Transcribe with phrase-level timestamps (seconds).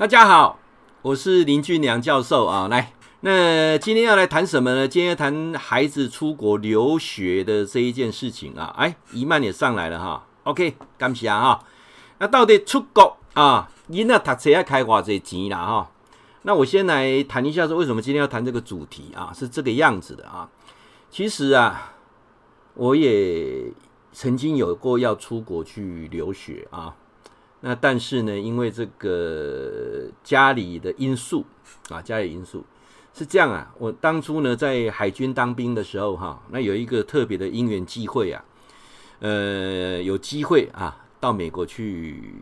[0.00, 0.58] 大家好，
[1.02, 2.68] 我是林俊良教授啊。
[2.68, 4.88] 来，那今天要来谈什么呢？
[4.88, 8.74] 今天要谈孩子出国留学的这一件事情啊。
[8.78, 10.26] 哎，一曼也上来了哈。
[10.44, 11.62] OK，感谢啊。
[12.16, 15.90] 那到底出国啊，囡仔读书要开偌济钱啦哈？
[16.44, 19.30] 那我先来谈一下说，为什么今天要谈这个主题啊？
[19.34, 20.48] 是这个样子的啊。
[21.10, 21.92] 其实啊，
[22.72, 23.70] 我也
[24.12, 26.96] 曾经有过要出国去留学啊。
[27.62, 31.44] 那但是呢，因为这个家里的因素
[31.90, 32.64] 啊，家里因素
[33.12, 33.70] 是这样啊。
[33.78, 38.42] 我当初呢在海军当兵的时候哈，那有一个特别的因缘机会啊，
[39.18, 42.34] 呃，有机会啊到美国去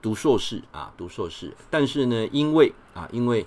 [0.00, 1.52] 读硕士啊，读硕士。
[1.68, 3.44] 但是呢，因为啊，因为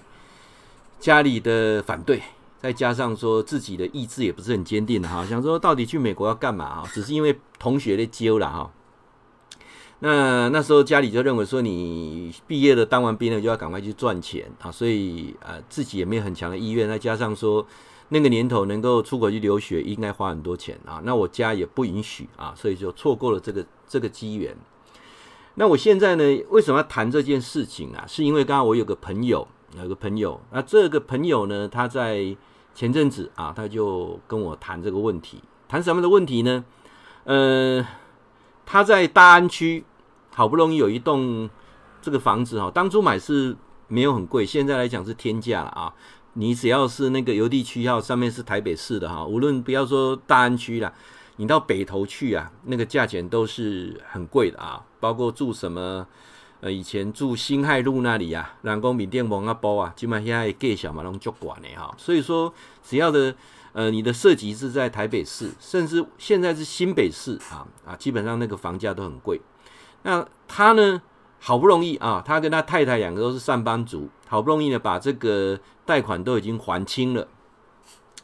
[0.99, 2.21] 家里的反对，
[2.59, 6.83] 再加上说自己的意志也不是很坚定的哈，想说到底去美国要干嘛啊？
[6.91, 8.69] 只是因为同学的揪了哈。
[10.03, 16.89] 那那时候家里就认为说，你毕业了，当完兵了就要赶快去赚钱啊，所以呃自己也没有很强的意愿。
[16.89, 17.63] 再加上说
[18.09, 20.99] 那个年头能够出国去留学，应该花很多钱啊。
[21.05, 24.57] 那我家也不允许啊，所以就错过了这个这个机缘。
[25.53, 28.03] 那我现在呢，为什么要谈这件事情啊？
[28.07, 32.35] 是因为刚刚我有个朋友，有个朋友，那这个朋友呢，他在
[32.73, 36.65] 前阵子啊，他就跟我谈这个问题，谈什么的问题呢？
[37.25, 37.85] 呃，
[38.65, 39.85] 他在大安区。
[40.33, 41.49] 好不容易有一栋
[42.01, 43.55] 这个房子哈，当初买是
[43.87, 45.93] 没有很贵，现在来讲是天价了啊！
[46.33, 50.93] 你只要是那个邮递区号上面是台北市的哈，无论不要说大安区了，
[51.35, 54.81] 你到北投去啊，那个价钱都是很贵的啊！
[55.01, 56.07] 包括住什么
[56.61, 61.93] 呃，以前住辛亥路那里呀，南宫米店王阿包啊，基本上现在盖小马龙就管的哈。
[61.97, 63.35] 所以说，只要的
[63.73, 69.41] 呃，你的设籍是在台北市，甚至现在是新北市啊啊，基本上那个房价都很贵。
[70.03, 71.01] 那他呢，
[71.39, 77.27] 好不容易啊，他跟他太太两个都是上班族，好不容易呢把这个贷款都已经还清了，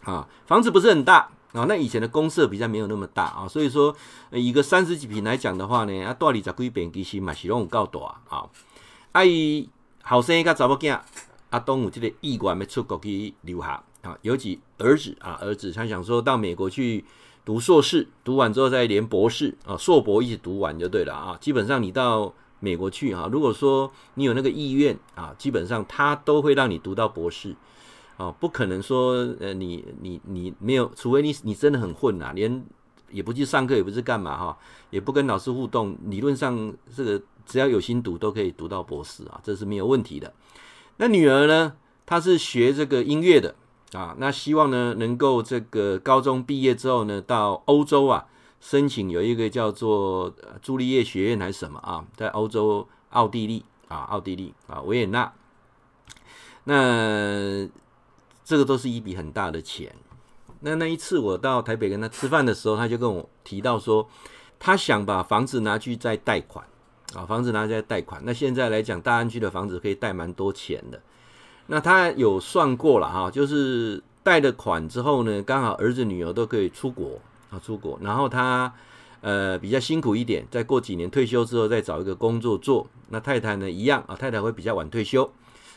[0.03, 3.95] 啊，房子不是很大啊，那以前的公社比较没有那么大啊，所以说
[4.31, 8.49] 一个三十几平来讲的话呢，啊，大理在贵边其实嘛是拢有够大啊，
[9.11, 9.69] 阿姨
[10.03, 10.99] 后生个查某囝，
[11.51, 13.67] 阿东有这个意愿要出国去留学
[14.01, 17.05] 啊，尤其儿子啊，儿子他想说到美国去。
[17.47, 21.37] 读硕士，读完之后再连博士啊，硕博一起读完就对了啊。
[21.39, 27.55] 基本上你到美国去啊，如果说你有那个意愿啊，基本上他都会让你读到博士
[28.17, 32.61] 啊，不可能说呃你你你没有，除非你你真的很混啊，连
[33.11, 34.57] 也不去上课，也不是干嘛哈，
[34.89, 40.33] 也不跟老师互动，理论上这个只要有心读都可以读到博士啊，这是没有问题的。
[40.97, 43.55] 那女儿呢，她是学这个音乐的。
[43.93, 48.25] 啊，那希望呢，能够这个高中毕业之后呢，到欧洲啊，
[48.59, 55.31] 申请有一个叫做朱丽叶学院还是什么啊，在欧洲奥地利啊，奥地利啊，维也纳。
[56.65, 57.65] 那
[58.43, 59.95] 这个都是一笔很大的钱。
[60.59, 64.09] 那那一次我到台北跟他吃饭的时候，他就跟我提到说，
[64.59, 66.65] 他想把房子拿去再贷款
[67.15, 68.21] 啊，房子拿去再贷款。
[68.25, 71.01] 那现在来讲，大安区的房子可以贷蛮多钱的。
[71.69, 77.19] 那他有算过了哈，就是贷了款之后呢，刚好儿子女儿都可以出国
[77.49, 77.99] 啊，出国。
[78.01, 78.73] 然后他
[79.19, 82.87] 呃比较辛苦一点，再过几年退休之后再找一个工作做。
[83.09, 85.29] 那太太呢一样啊，太太会比较晚退休，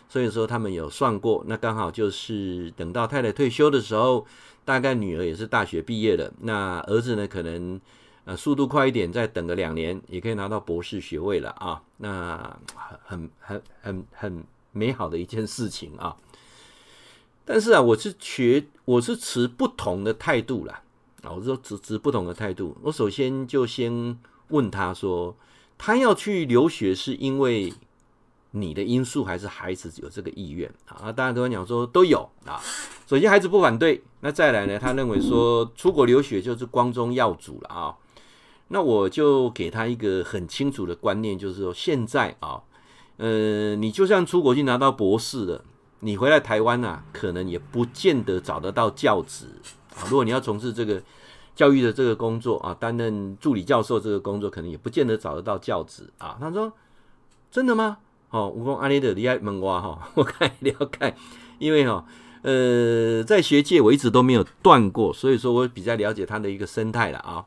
[0.09, 4.25] 所以说他们有算过，那刚好就是等到太太退休的时候，
[4.65, 7.81] 大概女儿也是大学毕业了，那儿子呢可能
[8.25, 11.83] 呃速度快一点，再等个两年也可以拿到博士学位了啊。
[11.97, 12.57] 那
[13.05, 14.45] 很很很很。
[14.73, 16.17] 美好的一件事情啊，
[17.45, 20.83] 但是啊，我是持我是持不同的态度啦
[21.23, 22.77] 啊，我是说持持不同的态度。
[22.83, 24.17] 我首先就先
[24.49, 25.37] 问他说，
[25.77, 27.73] 他要去留学是因为
[28.53, 31.11] 你的因素，还是孩子有这个意愿啊？
[31.11, 32.61] 大家跟我讲说都有啊。
[33.09, 37.97] 首先孩子不反对，那再来呢，他认为说出国留学就是光宗耀祖了啊。
[38.69, 42.63] 那我就给他一个很清楚的观念，就是说现在啊。
[43.21, 45.63] 呃，你就算出国去拿到博士了，
[45.99, 49.45] 你回来台湾啊，可能也不见得找得到教职
[49.95, 50.09] 啊。
[50.09, 51.03] 如果你要从事这个
[51.55, 56.39] 教育的这个工作啊，担任助理教授这个工作，可能也不见得找得到教职啊。
[56.41, 56.73] 他说
[57.53, 57.99] ：“真的吗？”
[58.31, 61.15] 哦，我说阿里的厉害门娃哈，我看了解，
[61.59, 62.07] 因为哈，
[62.41, 67.45] 呃，在学界我一直都没有断过，所以说我比较了解他的一个生态了啊。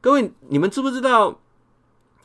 [0.00, 1.40] 各位，你们知不知道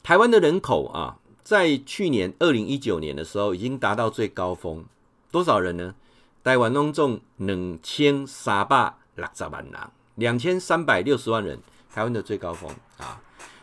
[0.03, 1.18] 台湾的人口啊？
[1.49, 4.85] 在去年二零一九年的时候，已经达到最高峰，
[5.31, 5.95] 多少人呢？
[6.43, 9.73] 台湾拢总两千三百六十万人，
[10.13, 11.59] 两千三百六十万人，
[11.91, 12.69] 台湾的最高峰
[12.99, 13.19] 啊。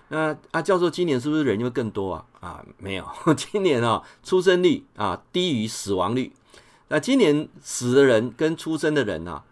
[0.08, 2.24] 那啊，教授今年是不是人又更多啊？
[2.40, 3.06] 啊，没有，
[3.38, 6.32] 今年啊、出生率啊低于死亡率。
[6.88, 9.44] 那今年死的人跟出生的人啊，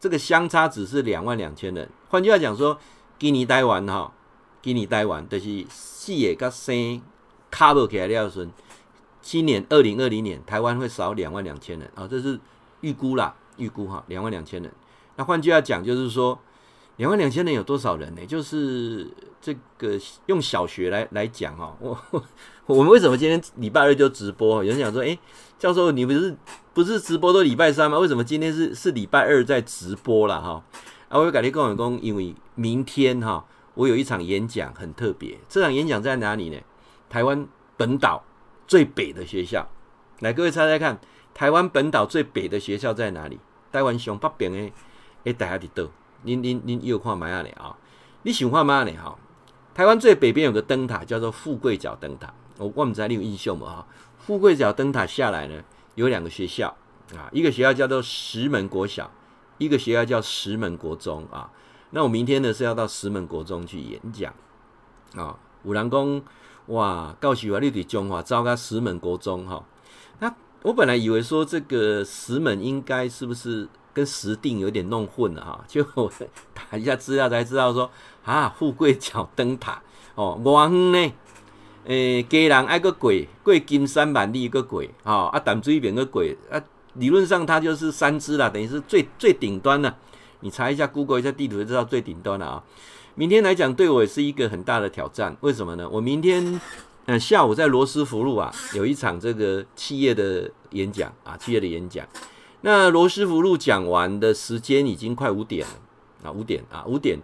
[0.00, 1.86] 这个相差只是两万两千人。
[2.08, 2.78] 换句话讲说，
[3.18, 4.10] 给你待完哈，
[4.62, 7.02] 给你待完就是死的跟生
[7.54, 8.48] 卡不起来的时，
[9.22, 12.40] 今年二零二零年台湾会少两万两千人啊，这是
[12.80, 14.72] 预估啦，预估哈，两万两千人。
[15.14, 16.36] 那换句话讲，就是说。
[16.96, 18.24] 两万两千人有多少人呢？
[18.24, 19.10] 就是
[19.40, 22.24] 这个用小学来来讲哦，我
[22.66, 24.62] 我们为什么今天礼拜二就直播？
[24.62, 25.18] 有人讲说，哎，
[25.58, 26.36] 教授你不是
[26.72, 27.98] 不是直播都礼拜三吗？
[27.98, 30.62] 为什么今天是是礼拜二在直播了哈？
[31.08, 36.56] 啊，我改天跟我讲，因为明天哈，我有一场演讲很特别，这场演讲在哪里呢？
[37.14, 37.46] 台湾
[37.76, 38.24] 本岛
[38.66, 39.68] 最北的学校，
[40.18, 40.98] 来各位猜猜看，
[41.32, 43.38] 台湾本岛最北的学校在哪里？
[43.70, 44.72] 台湾上北边的
[45.22, 45.88] 哎，大家知道。
[46.24, 47.78] 您您您又看麦阿里啊？
[48.24, 49.16] 你想看麦阿里哈？
[49.72, 52.34] 台湾最北边有个灯塔，叫做富贵角灯塔。
[52.58, 53.66] 我我们知道你有印象吗？
[53.68, 53.86] 哈，
[54.18, 55.62] 富贵角灯塔下来呢，
[55.94, 56.76] 有两个学校
[57.14, 59.08] 啊，一个学校叫做石门国小，
[59.58, 61.48] 一个学校叫石门国中啊。
[61.90, 64.34] 那我明天呢是要到石门国中去演讲
[65.14, 65.38] 啊。
[65.62, 66.22] 有人讲
[66.66, 69.64] 哇，告诉我你对中华招个石门国中哈。
[70.20, 73.68] 那我本来以为说这个石门应该是不是？
[73.94, 76.10] 跟石碇有点弄混了哈，就我
[76.52, 77.88] 打一下资料才知道说
[78.24, 79.80] 啊，富贵角灯塔
[80.16, 81.12] 哦，外远呢，
[81.84, 86.60] 诶，家人爱个鬼，贵金山万里个鬼啊，啊淡水边个鬼啊，
[86.94, 89.96] 理论上它就是三支啦，等于是最最顶端了。
[90.40, 92.64] 你查一下 Google 一下地图就知道最顶端了啊。
[93.16, 95.88] 明天来讲对我也是一个很大的挑战，为什么呢？
[95.88, 96.60] 我明天
[97.06, 102.04] 嗯下午在罗斯福路啊有一场这个企业的演讲啊，企业的演讲。
[102.62, 107.18] 那罗斯福路讲完的时间已经快五点了啊，五点啊，五点。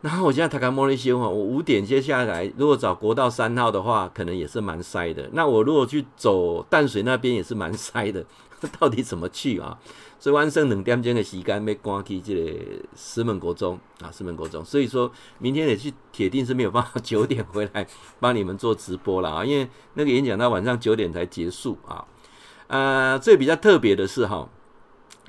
[0.00, 5.28] 然后我现在塔卡莫利西哈，我五点接下来如果找国道三号的话，可能也是蛮塞的。
[5.32, 8.24] 那我如果去走淡水那边也是蛮塞的，
[8.78, 9.78] 到底怎么去啊？
[10.18, 12.50] 所以万圣两点钟的时间要赶去这个
[12.96, 14.64] 石门国中啊，石门国中。
[14.64, 17.86] 所以说明天也去，铁定是没有办法九点回来
[18.18, 22.04] 帮你们做直播了啊， 因为那个演讲到晚上九点才结束啊。
[22.66, 24.48] 呃，最比较特别的是哈，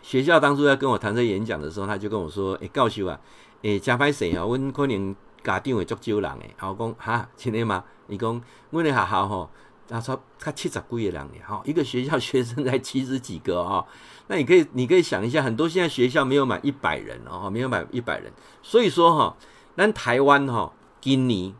[0.02, 3.20] 学校当初在跟我谈这演讲的时候，他就跟我说：“诶、欸，教授啊，
[3.62, 7.84] 诶、欸，加歹势啊，阮可能家长会足少人诶。”然后讲哈，真的吗？
[8.08, 8.42] 你讲
[8.72, 9.50] 阮的学校吼，
[9.90, 13.86] 他说他七十几个人呢，哈，一个学校学生才七十几个哈。
[14.28, 18.32] 那你可以，你可以想一下，很多现在学校没有满一百人哦，没有满一百人。
[18.62, 19.36] 所以说哈，
[19.76, 20.72] 咱台湾哈，
[21.02, 21.52] 今年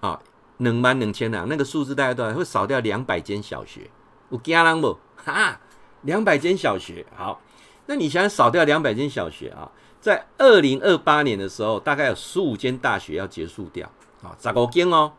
[0.00, 0.20] 啊，
[0.58, 2.34] 两万两千人，那个数字大概多少？
[2.36, 3.90] 会少掉两百间小学，
[4.28, 4.98] 有惊人不？
[5.16, 5.58] 哈，
[6.02, 7.40] 两百间小学，好，
[7.86, 9.70] 那你想少掉两百间小学啊？
[10.02, 13.90] 在二零二八年的时候，大概有十五间大学要结束掉
[14.22, 15.12] 啊，十五间哦，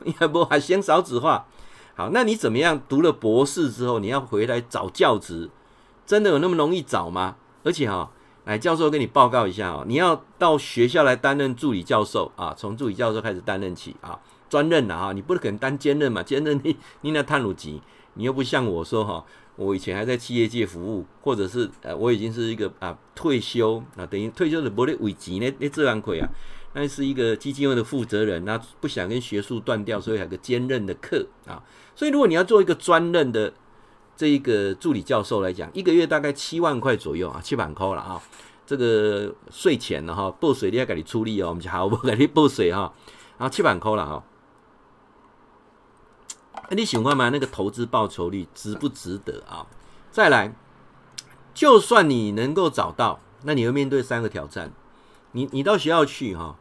[0.00, 1.46] 你还不还嫌少子化？
[1.94, 2.80] 好，那你怎么样？
[2.88, 5.50] 读了博士之后，你要回来找教职，
[6.06, 7.36] 真的有那么容易找吗？
[7.64, 8.10] 而且哈，
[8.44, 14.18] 来教授跟你报告一下啊，你要到学校来担任助理教授啊，从助理教授开始担任起啊，
[14.48, 17.82] 专任的啊，你不可能当兼任嘛，兼任你你那探路级。
[18.14, 19.24] 你又不像我说哈，
[19.56, 26.28] 我以前还在企业界服务，或者是呃，我已经是一个啊退休啊，等于退休的不得危急呢，那这样可以啊，
[26.74, 31.62] 那是一个基金会的负责人，那不想跟学术断掉，所以还有个兼任的课啊。
[31.94, 33.52] 所以如果你要做一个专任的
[34.16, 38.20] 这一个助理教授来讲，一个月大概七万块左右啊，七万块了啊。
[38.64, 42.92] 这个税前了哈，报税你要给你出力哦，我们就好 不给你报税哈，
[43.36, 44.24] 然后七万块了哈。
[46.70, 47.28] 你喜欢吗？
[47.28, 49.66] 那个投资报酬率值不值得啊？
[50.10, 50.54] 再来，
[51.52, 54.72] 就算你能够找到，那你会面对三个挑战。
[55.32, 56.56] 你你到学校去哈，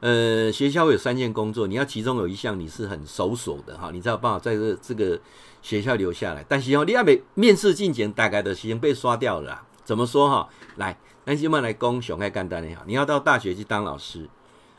[0.00, 5.18] 呃，学校有三件工作，你要其中有一项你是很熟手的哈，你才有办法在这这个
[5.62, 6.44] 学校留下来。
[6.48, 9.62] 但是哦，你要没面试进前，大概的时间被刷掉了。
[9.84, 10.48] 怎么说哈？
[10.76, 12.82] 来，那先慢来攻，熊爱干单也好。
[12.86, 14.28] 你要到大学去当老师，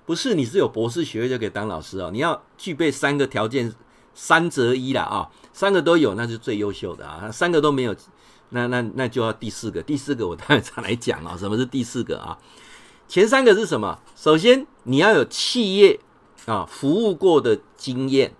[0.06, 3.74] 不是你是有博士学位就可以当老师哦，你要具备三个条件。
[4.16, 7.96] 三择一了啊，三个都有那是最优秀的啊，三个都没有，
[8.50, 12.38] 那那那就要第四个，第四个我待会再来讲啊，什么是第四个啊？
[13.10, 13.98] 前三个是什么？
[14.16, 16.00] 首先你要有企业
[16.46, 18.32] 啊服务过的经验，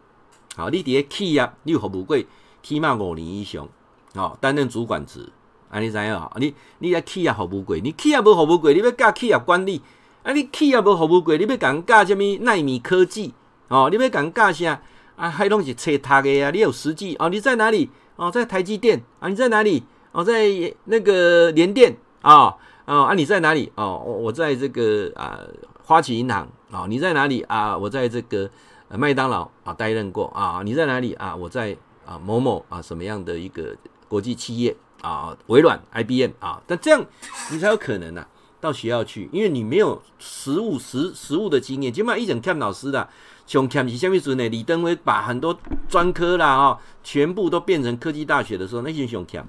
[0.56, 2.16] 好，你底下企业你有服务过
[2.62, 3.68] 起码五年以上，
[4.14, 5.28] 好，担任主管职，
[5.72, 6.30] 啊，你知影？
[6.36, 9.82] 你你在企业服务过，你企业无服务过，你要教企业管理，
[10.22, 13.34] 啊，你企业无服务过，你要讲教什么奈米科技，
[13.70, 14.80] 哦，你要讲教啥？
[15.16, 16.52] 啊，还拢是册读的呀！
[16.52, 17.28] 你有实际哦？
[17.28, 17.90] 你在哪里？
[18.16, 19.28] 哦，在台积电啊？
[19.28, 19.84] 你在哪里？
[20.12, 20.48] 哦，在
[20.86, 22.56] 那个联电啊？
[22.90, 23.72] 啊，你在哪里？
[23.76, 25.40] 哦，我在这个啊
[25.84, 27.78] 花旗银行啊，你在哪里啊？
[27.78, 28.50] 我在这个
[28.90, 30.64] 麦当劳啊担任过啊。
[30.66, 31.36] 你在哪里啊？
[31.36, 33.76] 我在啊某某啊什么样的一个
[34.08, 35.38] 国际企业啊？
[35.46, 36.60] 微软、IBM 啊。
[36.66, 37.06] 但这样
[37.52, 38.28] 你才有可能啊
[38.60, 41.94] 到学校去，因为你没有实务实实务的经验。
[41.94, 43.08] 起码一整看老师的，
[43.46, 45.56] 从看是下面说呢，李登辉把很多
[45.88, 49.48] 专科啦啊，全部都变成科技大学的时候，那些熊看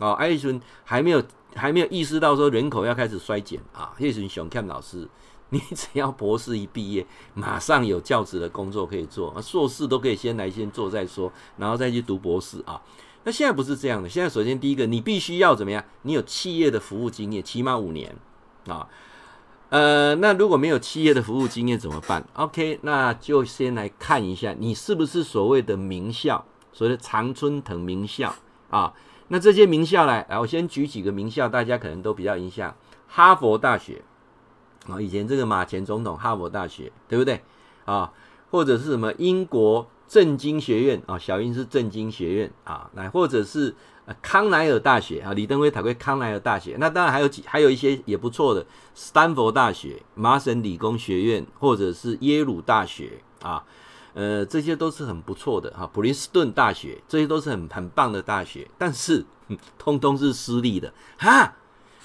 [0.00, 1.22] 哦，艾森还没有
[1.54, 3.92] 还没有意识到说人口要开始衰减啊。
[3.98, 5.08] 叶森熊看老师。
[5.52, 7.04] 你只要博士一毕业，
[7.34, 12.80] 马上有教职的工作可以做，硕士都可以先来先做再说，然后再去读博士啊。
[13.24, 15.84] 那现在不是这样的，现在首先第一个，你必须要怎么样？
[16.02, 18.14] 你有企业的服务经验，起码五年
[18.68, 18.86] 啊。
[19.70, 28.32] 呃，那如果没有企业的服务经验怎么办？OK，那就先来看一下你是不是所谓的名校，所谓的常春藤名校
[28.68, 28.94] 啊。
[29.32, 34.02] 那这些名校来，来，我先举几个名校，大家可能都比较印象，哈佛大学。
[34.88, 37.40] 啊，以前这个马前总统哈佛大学，对不对？
[37.84, 38.12] 啊，
[38.50, 43.76] 或者是什么英国政经学院啊，小英是政经学院啊，来或者是
[44.20, 46.76] 康奈尔大学啊，李登辉考过康奈尔大学。
[46.80, 53.62] 那当然还有几，还有一些也不错的，斯坦福大学、麻省理工学院，或者是耶鲁大学啊，
[54.14, 55.86] 呃，这些都是很不错的哈。
[55.92, 59.24] 普林斯顿大学，这些都是很很棒的大学，但是
[59.78, 61.56] 通通是私立的哈。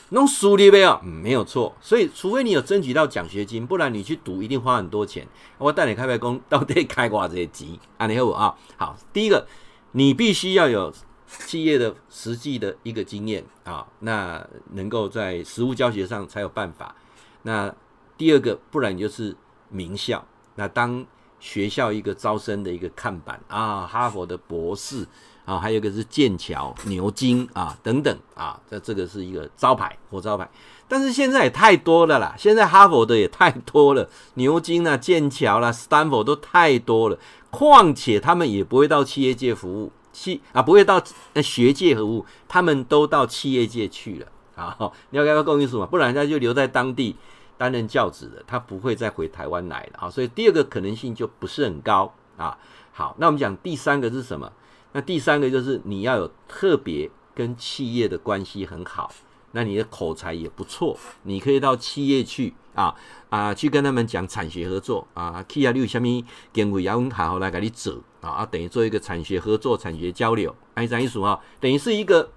[0.10, 1.00] 弄书里没有？
[1.04, 1.76] 嗯，没有错。
[1.82, 5.28] 所以，除非你有争取到奖学金，不然你去读一定花很多钱。
[5.58, 8.06] 我带你开开工，到底开挂这些机啊？
[8.06, 8.96] 你好啊，好。
[9.12, 9.48] 第一个，
[9.94, 10.94] 你必须要有
[11.28, 16.96] 企业的实际的一个经验啊，那能够在实务教学上才有办法。
[17.42, 17.74] 那
[18.16, 19.36] 第二个，不然你就是
[19.70, 20.24] 名校。
[20.54, 21.04] 那当
[21.46, 25.06] 学校一个招生的一个看板啊，哈佛的博士。
[25.46, 30.50] 啊，还有一个是剑桥、牛津啊等等啊，这这个是一个招牌，活招牌。
[30.88, 37.20] 但是现在也太多了啦，现在哈佛的也太多了，牛津啊、剑桥啦、斯坦福都太多了。
[37.52, 41.00] 况且他们也不会到企业界服务，企啊不会到
[41.44, 44.26] 学界服务，他们都到企业界去了
[44.56, 44.76] 啊。
[45.12, 45.86] 你要给他共意思嘛？
[45.86, 47.16] 不然他就留在当地
[47.58, 50.10] 担任教职的，他不会再回台湾来了啊。
[50.10, 52.58] 所以第二个可能性就不是很高啊。
[52.92, 54.52] 好，那我们讲第三个是什么？
[54.94, 59.12] 那第三个就是你要有特别跟企业的关系很好，
[59.52, 62.96] 那你的口才也不错，你可以到企业去啊
[63.30, 66.08] 啊，去跟他们讲产学合作啊，企业你有什么
[66.54, 72.32] 经费要好好来给你走啊，等于做一个产学合作、产学交流，哎，这样意思啊，等于是一个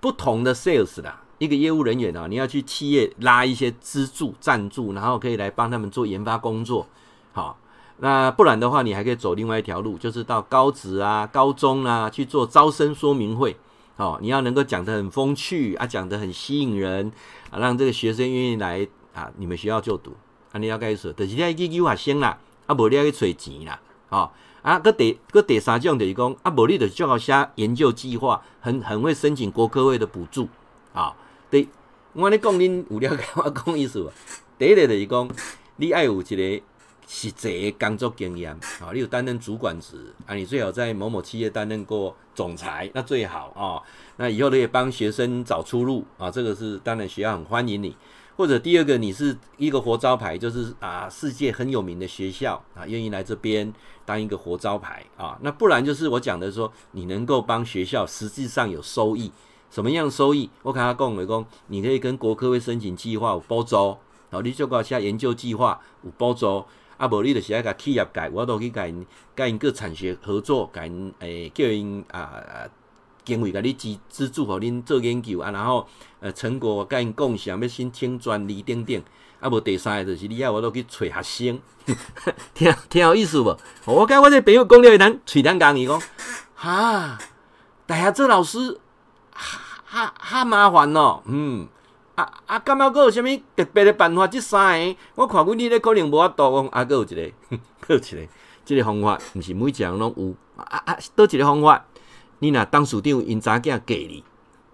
[0.00, 6.86] 不同的 sales 啦，一个业务人员啊，你要去企业拉一些资助、赞助，然后可以来帮他们做研发工作，
[7.32, 7.58] 好。
[7.98, 13.56] 那不然的话，你还可以走另外一条路，就是到高职啊、高中啊去做招生说明会。
[13.96, 17.12] 哦，你要能够讲得很风趣啊，讲得很吸引人
[17.50, 20.12] 啊，让这个学生愿意来啊，你们学校就读。
[20.50, 22.36] 啊，你要该说，就是你要去诱学生啦，
[22.66, 23.80] 啊，无你要去揣钱啦。
[24.08, 24.28] 哦，
[24.62, 30.48] 啊，搁第搁第三种就是讲，啊，无你就是最好写研究计划，很很会申请国科会的补助。
[30.94, 31.14] 啊、哦，
[31.50, 31.68] 对，
[32.14, 34.10] 我跟你讲，恁有了解我讲意思无？
[34.58, 35.30] 第一个就是讲，
[35.76, 36.64] 你爱有一个。
[37.06, 43.76] 实际工作经验啊，你有担任主管职啊，你最好在某某企业担任过总裁，那最好啊。
[44.16, 47.94] 那以后你也帮学生找出路啊，这个是当然学校很欢迎你。
[48.38, 53.70] 或者第二个，你是一个活招牌，就是啊，世界很有名的学校啊，愿意来这边
[54.06, 55.38] 当一个活招牌啊。
[55.42, 59.30] 那不然就是我讲的说，你能够帮学校实际上有收益，
[59.74, 60.48] 什么样收益？
[60.62, 63.76] 我跟他讲，我讲，你可以跟国科会申请计划有补助，
[64.30, 66.64] 然后你就搞下研究计划有补助。
[66.96, 69.04] 啊，无你就是爱甲企业界，我都去甲因
[69.34, 72.30] 甲因个产学合作，甲因诶叫因啊
[73.24, 75.84] 经费甲你资资助，互恁做研究啊，然后
[76.20, 79.02] 呃成果甲因共享，要申请专利等等。
[79.40, 81.60] 啊，无第三个就是你爱我都去找学生，
[82.54, 83.58] 听听有意思无？
[83.86, 86.00] 我甲我这朋友讲了一阵，喙疼讲伊讲，
[86.54, 87.18] 哈，
[87.86, 88.78] 大家做老师
[89.32, 89.60] 哈
[89.94, 91.68] 哈哈麻烦哦，嗯。
[92.16, 92.58] 啊啊！
[92.60, 94.26] 感觉阁有啥物特别的办法？
[94.28, 96.68] 即三个，我看阮你咧可能无法度讲。
[96.68, 97.32] 啊，阁有一个，
[97.80, 98.28] 阁有一个，
[98.64, 100.34] 即个方法，毋是每一人拢有。
[100.56, 101.84] 啊啊，倒一个方法，
[102.38, 104.22] 你若当处长因查囝嫁你，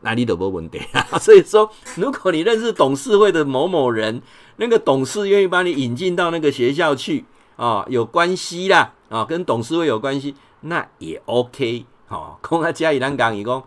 [0.03, 1.03] 那你就无问题啊。
[1.19, 4.21] 所以说，如果你认识董事会的某某人，
[4.57, 7.25] 那个董事愿意把你引进到那个学校去
[7.57, 11.87] 啊，有关系啦啊，跟董事会有关系，那也 OK。
[12.09, 13.63] 吼，讲啊，嘉义人讲伊讲，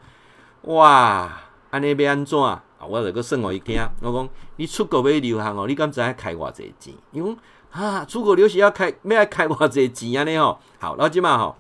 [0.64, 1.42] 哇，
[1.74, 2.64] 安尼要安怎啊？
[2.88, 6.94] 我着阁算互伊听，我讲你出国要留学哦，你敢知影开偌济钱？
[7.12, 7.38] 伊讲
[7.72, 10.60] 啊，出国留学要开要爱开偌济钱安尼吼。
[10.80, 11.56] 好，然后即马吼，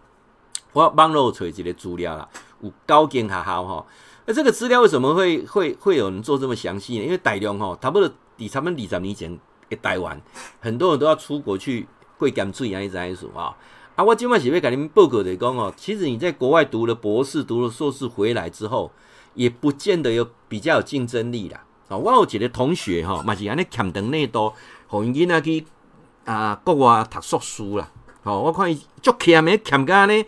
[0.73, 2.29] 我网络找一个资料啦，
[2.61, 3.87] 有九间学校吼。
[4.27, 7.05] 那这个资料为什么会会会有人做这么详细呢？
[7.05, 9.39] 因为大量吼，差不多伫差不多二十年前，
[9.69, 10.21] 诶台湾，
[10.59, 11.87] 很多人都要出国去
[12.19, 13.57] 过盐水啊，一直在说啊。
[13.95, 18.91] 啊，我今晚是要甲你们报告的讲哦，其实你在国外读了博士、读了硕士回来之后，
[19.35, 21.63] 也不见得有比较有竞争力啦。
[21.89, 24.53] 啊，我有一个同学哈，嘛是安尼欠长内多，
[24.87, 25.65] 互因囡仔去
[26.25, 27.89] 啊国外读硕士啦。
[28.23, 30.25] 哦，我看伊足欠的，欠干呢。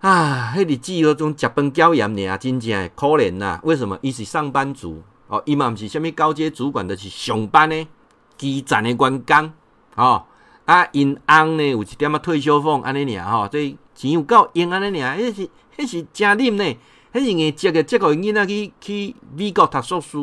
[0.00, 3.60] 啊，迄日子嗰种食饭娇严尔，真正可怜呐。
[3.62, 3.96] 为什么？
[4.02, 7.88] 伊是上班族哦，伊嘛毋是虾米高阶主管，的、是上班呢，
[8.36, 9.52] 基层的员工
[9.94, 10.24] 哦。
[10.64, 16.76] 啊，因翁呢有一点仔退休俸安尼尔吼，所以钱有够用安尼尔，迄是迄是真啉呢。
[17.12, 20.16] 迄是硬接个，接个囡仔去去美国读硕士，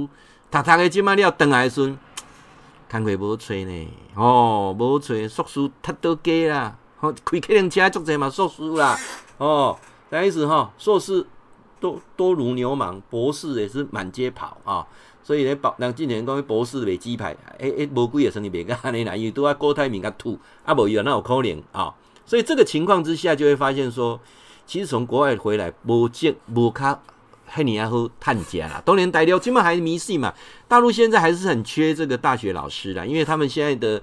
[0.49, 1.97] 读读个即马了，转来时阵，
[2.89, 3.87] 工课无找呢。
[4.15, 8.97] 哦，无找硕士太多假啦，吼 开客人车足济嘛硕士啦。
[9.37, 9.77] 哦，
[10.09, 10.71] 啥意思吼？
[10.77, 11.25] 硕士
[11.81, 14.87] 多多如牛毛，博士也是满街跑啊。
[15.21, 21.93] 所以咧，博人今年讲博士卖鸡排，诶诶，无几个生意卖个安尼啦，因为拄啊郭台铭甲吐，啊无伊有那有可能啊。
[22.25, 24.17] 所以这个情况之下，就会发现说，
[24.67, 27.01] 其实从国外回来，无见无卡
[27.49, 28.83] 遐尔啊好趁食啦。
[28.85, 30.33] 当年大陆基本还迷信嘛，
[30.67, 34.01] 大陆现在还是很缺这个大学老师啦，因为他们现在的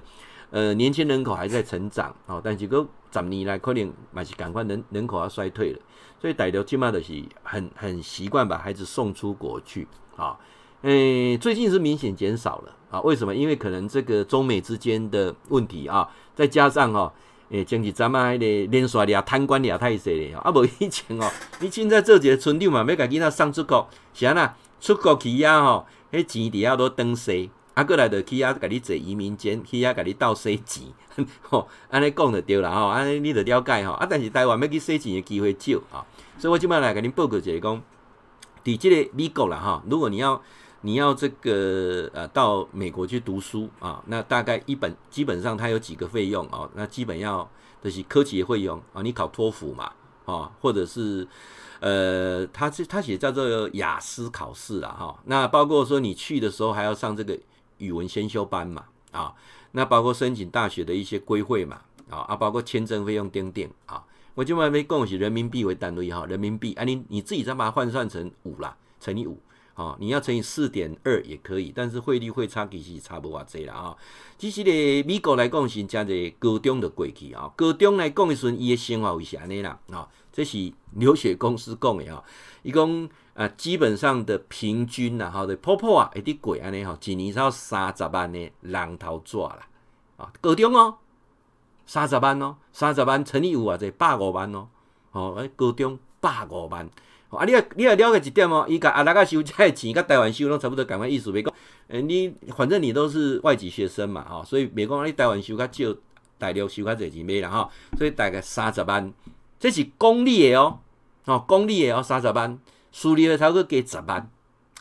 [0.49, 5.79] 呃年轻人口还在成长哦，但是个十年来可能嘛是赶快人人口要衰退了，
[6.19, 10.35] 所以大陆基本都是很很习惯把孩子送出国去啊。
[10.81, 13.01] 诶、最近是明显减少了啊？
[13.01, 13.33] 为什么？
[13.33, 17.13] 因为可能这个中美之间的问题啊，再加上哈、啊，
[17.49, 20.51] 诶、欸，经济咱们的连锁的贪官也太犀利啊！
[20.51, 25.61] 无以前哦，你现在做一个村长嘛，要甲囡仔送出国，是安那出国去啊？
[25.63, 30.83] 吼，迄钱底下都当西，啊，过来就去遐甲你坐移民监，去遐甲你斗洗钱，
[31.43, 33.93] 吼，安尼讲就对了吼，安尼你就了解吼。
[33.93, 36.03] 啊，但是台湾要去洗钱的机会少啊，
[36.39, 37.81] 所以我今摆来给您报告一下讲，
[38.63, 40.41] 伫这个美国啦哈，如果你要。
[40.85, 47.49] 你要这个呃到美国去读书啊，那大概一本基本上它有几个费用啊，那基本要
[47.81, 49.91] 这些科技费用啊，你考托福嘛
[50.25, 51.27] 啊，或者是
[51.79, 57.35] 呃，它是它写叫做雅思考试啊哈，那包括说你去的时候还要上这个
[57.79, 59.33] 语文先修班嘛啊，
[59.71, 64.03] 那包括申请大学的一些规会嘛啊啊，包括签证费用等等啊，
[64.35, 69.39] 我今晚没共以人民币为单位哈，人民币啊你你自己再把它换算成五啦，乘以五。
[69.75, 73.97] 啊、哦，你要乘以四点二也可以，但是汇率会差其实差不多这啦啊。
[74.37, 82.23] 其实咧，美国来讲是加在高中的过去啊，高中来讲的时候，伊的生活为是安尼啦啊，这是留学公司讲的啊。
[82.63, 89.67] 伊讲啊，基本上的平均啦，吼的泡泡啊，一滴贵安尼吼，一年才三十万的人头纸啦
[90.15, 90.95] 啊，高中哦，
[91.85, 94.69] 三十万哦，三十万乘以五啊，这百五万哦，
[95.11, 96.89] 哦，高中百五万。
[97.35, 101.31] 啊，你啊你也了解一点哦，伊甲阿拉个收这个钱，甲台湾收拢差不多，共款意思。
[101.31, 101.53] 袂讲，
[101.87, 105.95] 诶，你反正你都是外籍学生嘛，吼，所以袂讲你台湾收较少，
[106.37, 107.69] 大陆收较侪钱袂啦，吼。
[107.97, 109.13] 所以大概三十万，
[109.59, 110.79] 这是公立的哦，
[111.25, 112.57] 哦，公立的哦，三十万，
[112.91, 114.29] 私立的差不多加十万，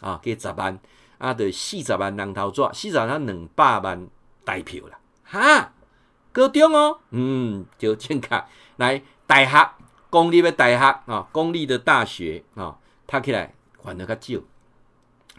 [0.00, 0.78] 啊，加十万，
[1.18, 4.06] 啊，就四十万人头纸，四十万两百万
[4.44, 5.72] 台票啦，哈，
[6.32, 8.44] 高中哦，嗯，就正确，
[8.76, 9.70] 来大学。
[10.14, 14.40] 公立的大学啊，公立的大学啊，读起来还得较少。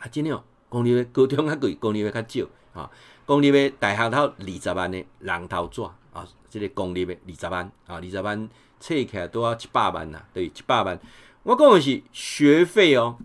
[0.01, 2.91] 啊，真的，公立的高中较贵，公立的较少啊。
[3.25, 10.99] 公立的大学头二十万的人头纸啊，这个公立的二十万啊，二十万册起来都要七八万呐，对，七八万。
[11.43, 13.17] 我讲的是学费哦，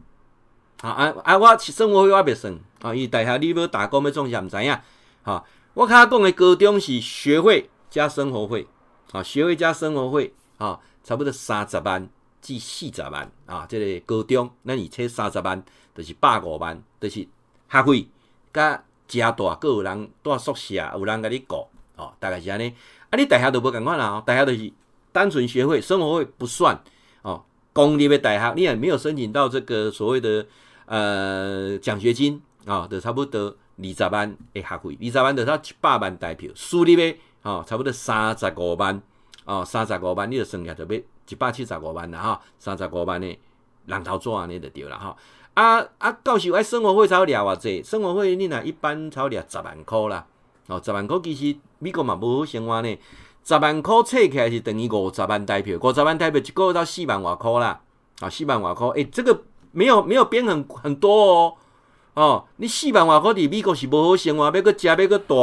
[0.83, 1.37] 啊啊啊！
[1.37, 4.79] 我生活费我别算啊，因为大学你要打工要创啥毋知影。
[5.25, 8.69] 哈，我较讲的高中是学费加生活费
[9.11, 10.79] 啊，学费加生活费啊。
[11.11, 12.09] 差不多三十万
[12.40, 15.61] 至四十万啊，这个高中，那你切三十万，
[15.92, 17.27] 就是百五万，就是
[17.68, 18.07] 学费
[18.53, 22.73] 加加大，各有人住宿舍，有人甲你顾，哦，大概是安尼。
[23.11, 24.73] 啊，你大学都无共款啦，大学就是
[25.11, 26.81] 单纯学费，生活费不算
[27.23, 27.42] 哦。
[27.73, 30.46] 公立的大学你也没有申请到这个所谓的
[30.87, 39.03] 呃奖学金啊，就差不多二十万的学费，二十万就差七百万台票，私立的啊，差不多三十五万。
[39.44, 43.38] 哦，三十五万，你就算起来就要一百七十五万啦，哈，三十五万的
[43.87, 45.16] 人头纸安尼就对了，哈。
[45.55, 50.24] 啊啊，到时，哎，生活费才有掠偌济，生活费你若一般才有掠十万块啦。
[50.68, 52.98] 哦，十万块其实美国嘛无好生活呢，
[53.44, 57.81] 十万块册起来是等于五十万台票，五十万台票一个月到四万外块啦。
[58.20, 61.55] 啊，四万外块，诶、欸，这个没有没有变很很多哦。
[62.14, 65.35] 哦，你四万外块伫美国是无好生活，要阁食，要阁住。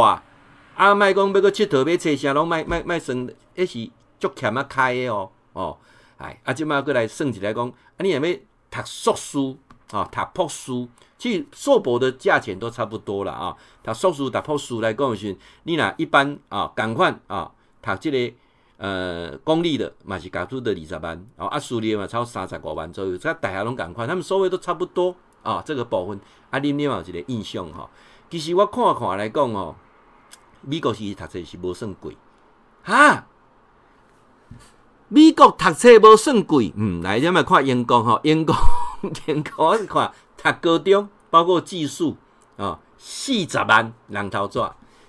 [0.78, 5.76] 啊，莫讲要阁佚佗，要找啥拢莫莫莫算，迄是足欠啊开的哦，哦，
[6.18, 8.36] 哎，啊，即马阁来算起来讲，啊，你若要
[8.70, 9.40] 读硕士，
[9.90, 10.88] 啊，读博士，
[11.18, 13.58] 其实硕博的价钱都差不多了啊。
[13.84, 18.36] 读硕士、读博士来讲的时，你若一般啊，共款啊，读即个
[18.78, 25.60] 呃公立的嘛是加出的二十万，哦啊私立嘛超三十五万左右，这大家拢赶快，他们收费都差不多啊。
[25.66, 26.20] 这个部分
[26.52, 27.90] 啊，你另外有一个印象哈。
[28.30, 29.74] 其实我看看来讲哦，
[30.62, 32.15] 美国是读册是无算贵
[32.84, 33.26] 哈。
[35.10, 38.56] 美国读册无算贵，嗯，来咱们看英国吼，英国
[39.28, 42.17] 英国我是看读高中，包括技术
[42.58, 44.62] 啊，四十万人头纸，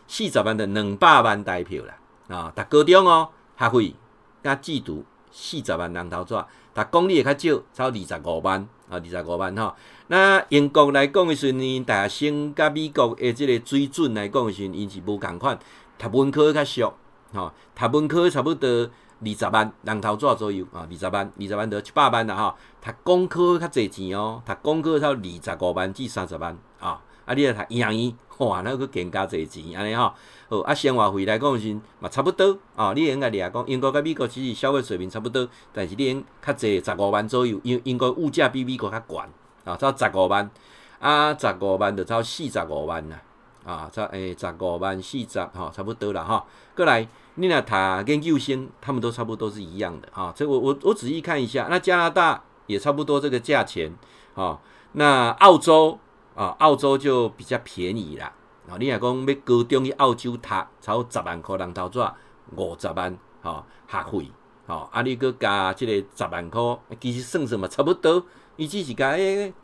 [0.06, 1.94] 四十万的两百万台票啦，
[2.28, 3.94] 啊，读高中哦，学费
[4.42, 6.34] 加制度四十万人头纸，
[6.72, 9.74] 读公立的较少，超二十五万啊，二十五万吼。
[10.08, 15.58] 那英国来讲的时阵，大学生甲美国的这个水准来讲的时阵，因是无共款，
[15.98, 16.92] 读文科较俗，
[17.32, 18.90] 吼，读文科差不多。
[19.20, 22.56] 二十万人头纸左右啊，二十万，二十万得七八万啦哈。
[22.80, 27.02] 读工科较侪钱哦，读工科才二十五万至三十万啊。
[27.24, 30.14] 啊，你来读营养，哇，那个更加侪钱安尼吼。
[30.48, 32.92] 好啊，生活费来讲是嘛差不多啊。
[32.94, 39.28] 你应该你来讲，英国甲美国其实消费水平差不多，但是你应较侪十五万左右，因英国物价比美国较悬
[39.68, 40.50] 啊，才十五万
[40.98, 43.20] 啊，十五万就才四十五万啦
[43.64, 46.44] 啊，才诶十五万四十哈，差不多啦哈。
[46.74, 47.06] 过来。
[47.40, 50.32] 你那他跟幼星，他们都差不多是一样的啊。
[50.34, 53.94] 这我我我仔细看一下，那加拿大也差不多这个价钱
[54.34, 54.58] 啊。
[54.94, 55.96] 那澳洲
[56.34, 58.32] 啊，澳洲就比较便宜啦。
[58.68, 60.48] 啊，你若讲要高中去澳洲读，
[60.80, 62.04] 超十万块人头纸，
[62.56, 64.32] 五十万哈学费。
[64.66, 66.60] 哦，啊，你搁加这个十万块，
[67.00, 68.20] 其实算什么差不多。
[68.58, 69.54] 伊只是加诶，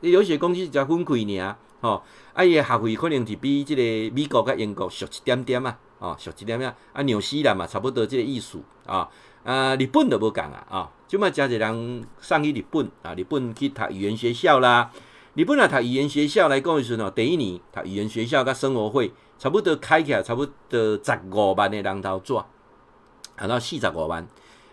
[0.00, 1.56] 留学公司加分开尔。
[1.80, 2.02] 吼，
[2.34, 5.78] 啊，伊诶学费可能是比即个美国甲英国俗一点点啊。
[6.00, 6.76] 啊，小几点点啊？
[6.92, 9.08] 啊，纽西兰嘛，差不多即个意思啊。
[9.44, 10.66] 啊，日本都无讲啊。
[10.68, 14.90] 啊，即马真侪人上去日本啊，日本去读语言学校啦。
[15.34, 24.26] 日本啊，读语言学校来讲的时阵吼，第一年读语言学校甲生活费差不多开起来差不多十五万的人头纸，啊，到四十五万，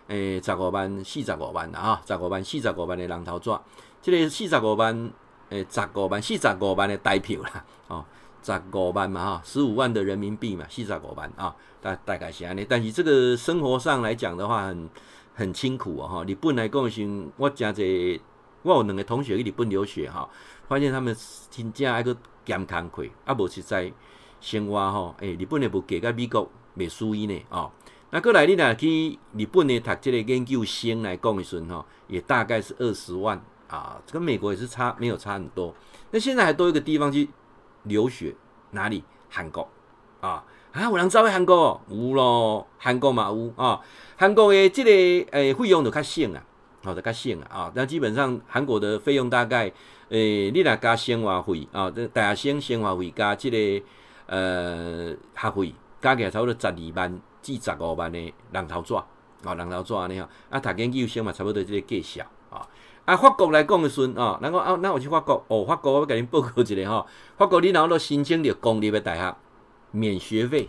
[0.08, 3.50] 诶、十五万四十五万啦哈，十五万四十五万的人头纸，
[4.02, 5.10] 这个四十五万
[5.50, 8.04] 诶，十五万四十五万的代票啦，哦。
[8.40, 12.64] 十五万嘛哈，十五万的人民币嘛，四十五万啊，大大概是安尼。
[12.66, 14.88] 但是这个生活上来讲的话，很
[15.34, 16.24] 很辛苦哦哈。
[16.24, 18.22] 日本来讲是，我真济，
[18.62, 20.26] 我有两个同学去日本留学哈，
[20.66, 21.14] 发现他们
[21.50, 22.14] 真正爱去
[22.46, 23.92] 兼工课，啊无实在
[24.40, 27.68] 生活吼，诶、日本的物价甲美国袂输伊呢啊。
[28.10, 35.74] 那过来你若去日本的读这个研究生来讲的时阵吼，也大概是二十万啊，跟美国也是差没有差很多。
[36.10, 37.28] 那现在还多一个地方去。
[37.84, 38.34] 留学
[38.72, 39.02] 哪里？
[39.30, 39.66] 韩国
[40.20, 40.82] 啊啊！
[40.82, 43.80] 有人走去韩国哦，有咯，韩国嘛有啊。
[44.16, 44.90] 韩国的这个
[45.30, 46.44] 诶费用就较省啊，
[46.82, 47.72] 哦，就较省啊啊。
[47.74, 49.72] 那基本上韩国的费用大概
[50.10, 53.86] 诶、你若加生活费啊，这大学生生活费加这个
[54.26, 57.20] 呃学费，加起来差不多十二万
[57.56, 60.28] 至十五万的人头纸啊，人头纸安尼啊。
[60.50, 62.66] 啊，读研究生嘛，差不多这个计数啊。
[63.04, 67.06] 啊，法国来讲的时阵啊，然后啊，那我去法国哦，法国我要给您报告一下哈。
[67.38, 69.36] 法国你然后都申请了公立的大学，
[69.92, 70.68] 免学费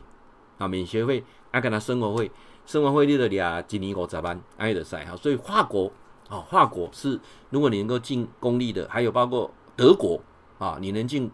[0.57, 2.31] 啊，免学费，啊，跟他生活费，
[2.65, 5.17] 生活费你都俩一年五十万，哎的塞哈。
[5.17, 5.91] 所以法国
[6.29, 10.21] 啊，法国是如果你能够进公立的，还有包括德国
[10.59, 11.29] 啊，你能进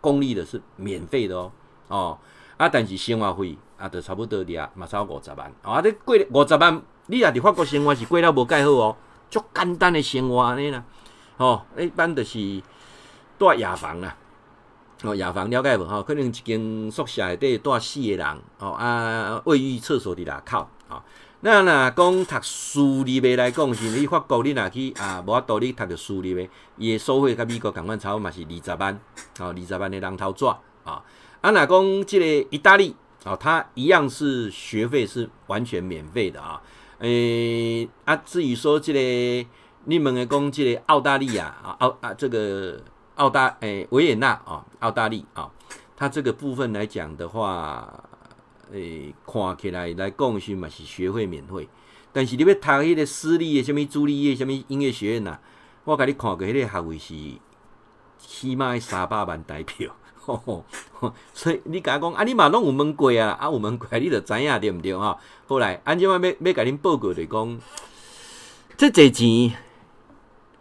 [0.00, 1.52] 公立的是免费的哦，
[1.86, 2.18] 哦，
[2.56, 8.96] 啊，但是生活费啊，就差不多俩嘛差五十万，啊，这过五十万，你也伫法国生活是过了无盖好哦。
[9.30, 10.82] 足简单的生活安尼啦，
[11.36, 12.62] 吼，一般就是
[13.38, 14.16] 住雅房啦，
[15.02, 15.84] 哦，雅房了解无？
[15.84, 18.26] 吼，可能一间宿舍内底住四个人，
[18.58, 21.02] 哦啊，卫浴厕所伫内口，哦，
[21.40, 28.98] 那若讲读私立的来讲，是你法国你若去啊，无法度你读着私立的，伊的收费甲美国共款差不多嘛是二十万，
[29.40, 31.04] 哦，二十万的人头纸，啊，
[31.42, 36.62] 啊，若讲即个意大利，哦，它一样是学费是完全免费的啊。
[37.00, 39.48] 诶、啊，至于说这个
[39.84, 42.80] 你们的讲这个澳大利亚啊，澳啊这个
[43.16, 45.50] 澳大诶维也纳啊，澳大利啊，
[45.96, 48.04] 它这个部分来讲的话，
[48.72, 51.68] 诶、看起来来讲是嘛是学费免费，
[52.12, 55.38] 但是你要读迄个私立的什么朱丽叶什么音乐学院呐，
[55.84, 57.14] 我给你看过迄个学费是
[58.18, 59.94] 起码三百万台票。
[60.28, 60.62] 哦，
[61.32, 65.18] 所以你甲讲啊，你嘛拢有问过啊，啊有问过，你就知影对毋对哈？
[65.46, 67.60] 后来安怎要要要甲恁报告就讲，
[68.76, 69.56] 这侪钱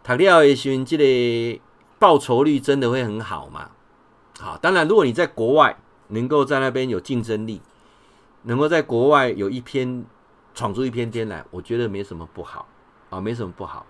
[0.04, 1.60] 读了的时阵，这个
[2.00, 3.72] 报酬率真的会很好嘛？
[4.40, 5.76] 好，当然如果你在国外
[6.08, 7.62] 能够在那边有竞争力，
[8.44, 10.06] 能够在国外有一篇
[10.56, 12.66] 闯出一片天来，我觉得没什么不好
[13.10, 13.86] 啊，没什么不好。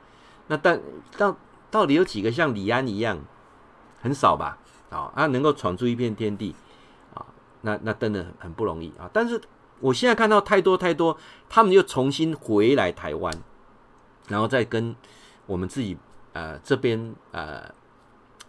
[0.47, 0.81] 那但
[1.17, 1.37] 到
[1.69, 3.19] 到底有几个像李安一样？
[3.99, 4.57] 很少吧？
[4.89, 6.55] 啊，他能够闯出一片天地
[7.13, 7.25] 啊，
[7.61, 9.09] 那那真的很很不容易啊。
[9.11, 9.41] 但是
[9.79, 11.17] 我现在看到太多太多，
[11.49, 13.33] 他们又重新回来台湾，
[14.27, 14.95] 然后再跟
[15.45, 15.97] 我们自己
[16.33, 17.71] 呃这边呃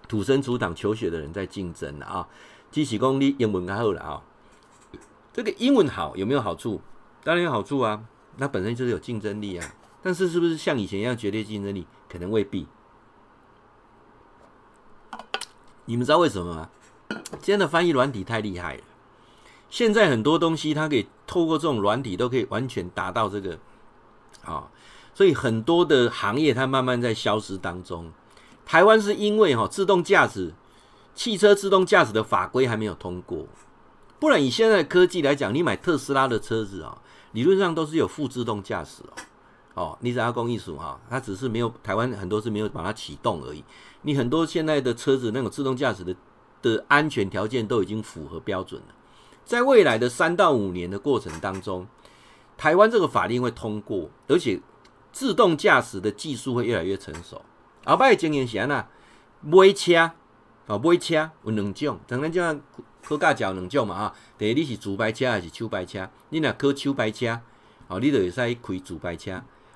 [0.07, 2.29] 土生土长求学的人在竞争了啊。
[2.71, 4.23] 基喜功力英文还好了啊，
[5.33, 6.81] 这个英文好有没有好处？
[7.25, 8.05] 当然有好处啊，
[8.37, 9.75] 那本身就是有竞争力啊。
[10.01, 11.87] 但是是不是像以前一样绝对竞争力？
[12.09, 12.67] 可能未必。
[15.89, 16.69] 你们知道为什么吗？
[17.09, 18.83] 今天的翻译软体太厉害了。
[19.71, 23.59] 现在很多东西它可以透过这种软体都可以完全达到这个
[24.45, 24.69] 啊，
[25.15, 28.13] 所以很多的行业它慢慢在消失当中。
[28.67, 30.53] 台湾是因为哈自动驾驶、
[31.15, 33.47] 汽车自动驾驶的法规还没有通过，
[34.21, 36.99] 不然以现在的科技来讲，你买特斯拉的车子啊，
[37.33, 39.23] 理论上都是有副自动驾驶哦。
[39.73, 43.65] 哦，你只要工艺术哈，它只是没有台湾很多是没有把它启动而已。
[44.03, 46.15] 你很多现在的车子那种自动驾驶的
[46.63, 48.95] 的安全条件都已经符合标准了，
[49.45, 51.87] 在未来的三到五年的过程当中，
[52.57, 54.61] 台湾这个法令会通过，而且
[55.13, 57.43] 自动驾驶的技术会越来越成熟。
[57.85, 58.87] 后摆的经验是安那，
[59.41, 60.13] 买车
[60.67, 62.43] 哦，买车有两种，当然就
[63.03, 64.15] 考驾照两种嘛啊。
[64.37, 66.09] 第一你是自排车还是手排车？
[66.29, 67.41] 你若考手排车，
[67.87, 69.33] 哦，你就会使开自排车；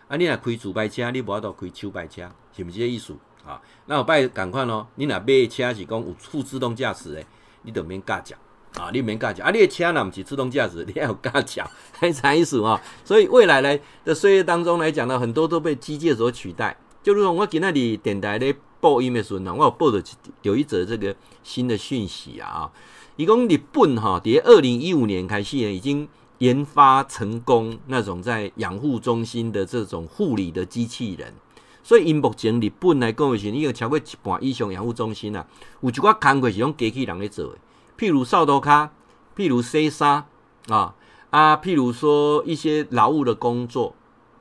[0.09, 3.17] 啊，你若开自排车，你无法度开手排车，是毋是这个意思？
[3.47, 4.87] 啊，那我拜赶快咯！
[4.95, 7.25] 你若买车是讲有副自动驾驶的，
[7.63, 8.37] 你都免驾照
[8.79, 9.51] 啊，你免驾照啊！
[9.51, 12.81] 你的车若不是自动驾驶，你要有驾照，还啥意思啊？
[13.05, 16.77] 所以未来来的岁月当中来讲呢，很多都被机械所取代。
[17.03, 20.03] 就如同我今天的电台咧播音的时候呢，我有报的
[20.43, 22.73] 有一则这个新的讯息啊啊，
[23.17, 31.35] 伊讲日本哈，在二零一五年开始呢，已经研发成功那种在养护中心的这种护理的机器人。
[31.85, 35.45] 所以，因目前日本来讲的是，已经超过一半以上养护中心啊，
[35.81, 37.59] 有一寡工课是用机器人咧做的，
[37.99, 38.89] 譬如扫涂骹，
[39.37, 40.25] 譬如洗衫
[40.69, 40.95] 啊
[41.31, 43.95] 啊，譬如说一些劳务的工作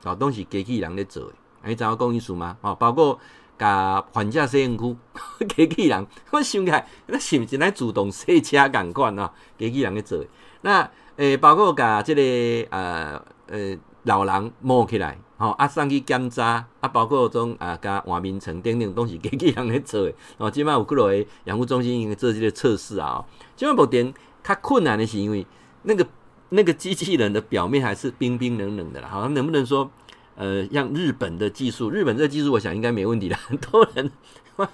[0.04, 1.32] 啊，都是机器人咧做的。
[1.64, 2.56] 你知影讲意思吗？
[2.60, 3.18] 啊，包括
[3.58, 4.96] 甲患者洗身躯，
[5.48, 9.32] 机器人，我想起来，那是毋是来自动洗车共款啊？
[9.58, 10.26] 机器人咧做的。
[10.60, 15.18] 那诶、包括甲即、这个呃呃老人摸起来。
[15.42, 20.14] 吼、哦，啊，送去检查，啊，包括种啊，甲换面层等等，都是机器人咧做诶。
[20.38, 23.24] 哦，即摆有几落个养护中心因为做这个测试啊。
[23.56, 25.44] 即摆目前较困难的是因为
[25.82, 26.06] 那个
[26.50, 29.08] 那个机器人的表面还是冰冰冷冷的啦。
[29.08, 29.90] 好，能不能说，
[30.36, 33.34] 呃，像日本的技术，日本这个技术，我想应该没问题的。
[33.34, 34.12] 很多人，
[34.54, 34.68] 我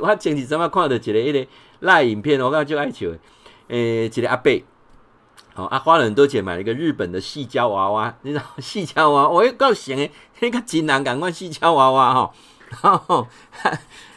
[0.00, 1.46] 我前几阵啊看到一个迄个
[1.80, 3.18] 赖影片，我感觉就爱笑诶，
[3.68, 4.50] 诶、欸，一个阿伯。
[5.54, 10.10] 好啊，花了很多钱买了一个日本的细胶娃娃，你知道矽胶娃娃，我也够闲诶，
[10.40, 12.32] 那个真难赶快细胶娃娃吼，
[12.82, 13.26] 然后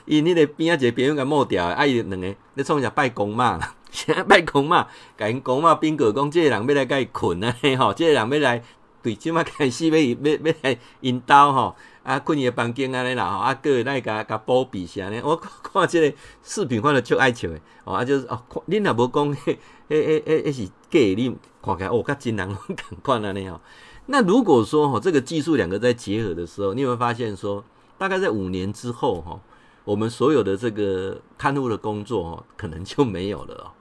[0.05, 8.61] 伊那个边仔一个朋友甲抹掉，啊伊两个咧创啥拜公妈啦，现 在拜公妈，甲因公妈宾果讲，这个人要来甲伊困啊，吼，这个人要来
[9.01, 15.21] 对即马开始要要要来引导吼，啊困伊个房间安尼啦，吼，啊个来甲甲包庇啥呢？
[15.23, 19.57] 我 看这个视频看了就爱笑诶，哦啊就是哦，恁若无讲。
[19.89, 23.59] 诶诶诶，诶是假你看起来哦，较真人拢 共款安尼哦。
[24.07, 27.63] 那如果说哈，这个技术两个在结合的时候，你有没有发现说，
[27.97, 29.39] 大概在五年之后哈，
[29.83, 33.71] 我们所有的这个刊物的工作哈，可能就没有了哦。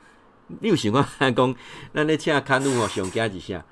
[0.61, 1.55] 你有想过 讲，
[1.93, 3.65] 那你请看护哦，上加一下，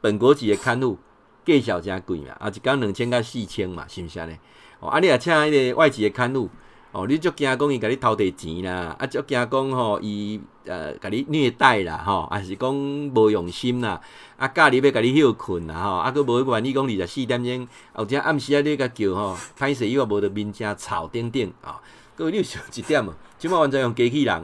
[0.00, 0.98] 本国籍的刊物，
[1.44, 4.36] 计小加贵嘛，啊，一工两千到四千嘛，是不是安尼？
[4.80, 6.48] 哦，啊，你也请迄个外籍的看护。
[6.92, 14.00] 哦，你就惊讲伊甲你偷摕钱啦，啊，就惊讲吼伊呃甲你虐待啦，吼，还是讲无用心啦，
[14.36, 21.80] 啊，家里要甲你休困啦，吼，啊，佫无愿意讲二十四点钟，或者暗时啊，你甲叫吼，歹势又无得面正吵等等啊，
[22.16, 23.14] 各位你有想一点嘛？
[23.38, 24.34] 即马完全用机器人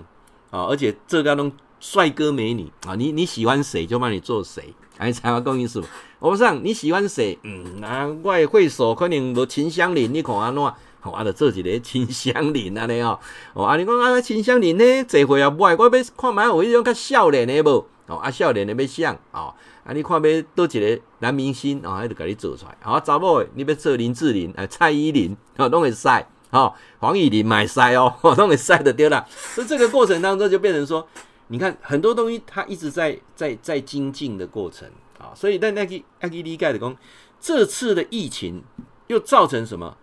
[0.53, 5.83] 啊，而且做甲拢帅哥美女啊，你你喜欢谁就帮你做谁，哎，才我讲意思，
[6.19, 7.39] 我说你喜欢谁？
[7.43, 10.63] 嗯，那我的会所可能无秦香莲，你看安怎？
[10.65, 13.19] 啊，着做一个秦香林安尼哦。
[13.53, 17.87] 哦，啊，你讲啊，秦香林呢，这回啊，买我要看买有迄种较少年的无？
[18.07, 19.55] 哦，啊，少年的要像哦，
[19.85, 22.77] 啊，你看要倒一个男明星哦，还得给你做出来。
[22.81, 26.09] 好、哦，查某的你要做林志玲，啊，蔡依林，哦，拢会使。
[26.51, 29.25] 哦，黄以玲买使哦， 拢会使的对啦。
[29.29, 31.07] 所以这个过程当中就变成说，
[31.49, 36.95] 你看很多东西它一直在在在精进的过程啊、所以，但那个爱去理解的讲，
[37.41, 38.63] 这次的疫情
[39.07, 39.97] 又造成什么？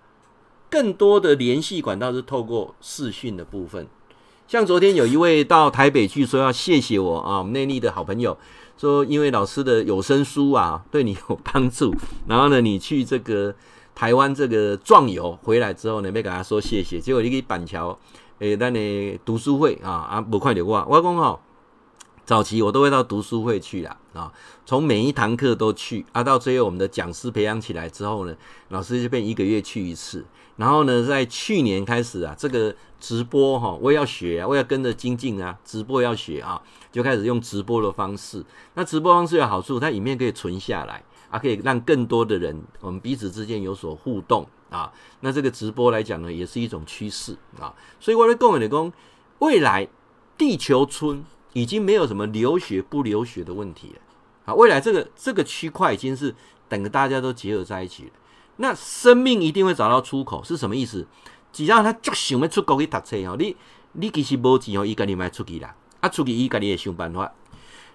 [0.72, 3.88] 更多的联系管道是透过视讯的部分，
[4.48, 8.36] 像昨天有一位到台北去说要谢谢我啊，我们内坜的好朋友
[8.76, 11.94] 说，因为老师的有声书啊对你有帮助，
[12.28, 13.54] 然后呢，你去这个
[13.94, 17.00] 台湾这个壮游回来之后呢，要跟他说谢谢。
[17.00, 17.96] 结果你去板桥
[18.40, 20.86] 诶，咱的读书会啊啊，不快点过。
[20.90, 21.40] 我讲吼，
[22.26, 24.32] 早期我都会到读书会去啦啊，
[24.66, 28.36] 从每一堂课都去啊，到最后我们的讲师培养起来之后呢，
[28.70, 30.26] 老师就变一个月去一次。
[30.56, 38.44] 然后呢，在去年开始啊，这个直播哈，我也要学啊，我要跟着精进啊，直播要学啊，就开始用直播的方式。
[38.76, 44.92] 那直播方式有好处，它影片可以存下来啊，可以让更多的人我们彼此之间有所互动啊。
[45.22, 47.74] 那这个直播来讲呢，也是一种趋势啊。
[48.00, 48.92] 所以我的共勉的讲，
[49.40, 49.88] 未来
[50.38, 54.02] 地球村已经没有什么留学不留学的问题了
[54.46, 54.54] 啊。
[54.54, 56.36] 未来这个这个区块已经是
[56.68, 58.10] 等着大家都结合在一起了。
[58.58, 61.08] 那生命一定会找到出口，是什么意思？
[61.52, 63.56] 只要他就想要出国去读册哦，你
[63.92, 67.32] 你其实无钱哦，伊家己买出去啦，啊出去伊家己会想办法。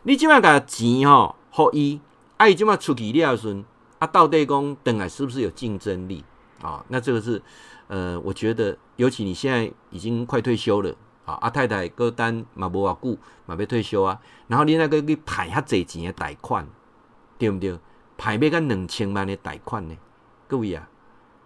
[0.04, 2.00] 你即摆甲钱吼，互伊，
[2.36, 3.64] 啊伊即摆出去了时阵，
[3.98, 6.24] 啊到底讲等来是不是有竞争力
[6.60, 6.84] 啊、哦？
[6.88, 7.40] 那这个是
[7.88, 10.94] 呃，我觉得尤其你现在已经快退休了
[11.24, 16.66] 啊，阿太太个单嘛无偌久嘛要退休啊，然后你那个去排遐济钱的贷款，
[17.38, 17.78] 对不对？
[18.16, 19.96] 排要个两千万的贷款呢？
[20.48, 20.88] 各位啊，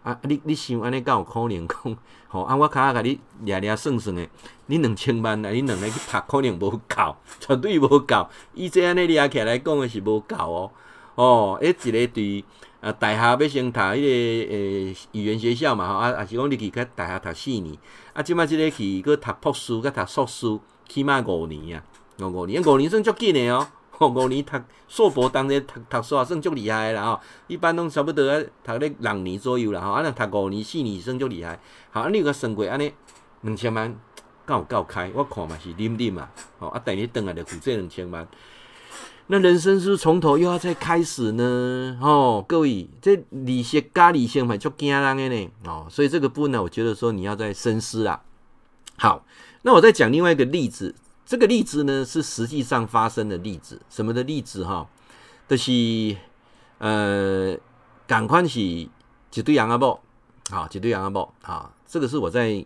[0.03, 1.97] 啊，你你想安尼敢有可能讲？
[2.29, 4.29] 吼，啊，我卡下甲你掠掠算算诶，
[4.67, 8.27] 你两千万啊，你两个去拍可能无够， 绝对无够。
[8.55, 10.71] 以这安尼掠起来讲诶是无够哦。
[11.15, 12.43] 哦，诶，一个对
[12.83, 14.07] 啊，大学要先读迄个
[14.53, 17.75] 诶语言学校嘛，吼啊，啊是讲你去甲大学读四年，
[18.13, 21.85] 啊，即摆即个去搁读博士，搁读硕士，起码五年啊，
[22.19, 23.67] 五五年，五年算足紧诶哦。
[24.01, 31.57] 五年读硕博当然读读硕算足厉害啦吼，一般拢差不多啊读咧六年左右啦吼，啊那读五年四年算足厉害。
[31.93, 32.93] 好，啊你有个算过安尼
[33.43, 33.97] 两千万
[34.45, 35.09] 够有够开？
[35.15, 38.27] 我看嘛是啉啉嘛，吼啊等你等下就负债两千万，
[39.29, 41.99] 那人生是不是从头又要再开始呢？
[42.03, 48.23] 哦，各位，这利息加利息嘛就惊人的呢，哦，所以这个部分呢，我觉得说你要再深思啊。
[48.99, 49.25] 好，
[49.63, 50.95] 那我再讲另外一个例子。
[51.25, 54.87] 这个例子呢，是实际上发生的例子，什么的例子哈？
[55.49, 56.17] 就是
[56.79, 57.57] 呃，
[58.07, 58.91] 赶快是一
[59.43, 59.99] 对杨阿伯，
[60.51, 62.63] 好，一对杨阿伯，好，这个是我在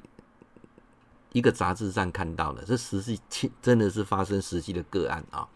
[1.33, 5.47] 一个杂志上看到的，这实际真的是发生实际的个案啊。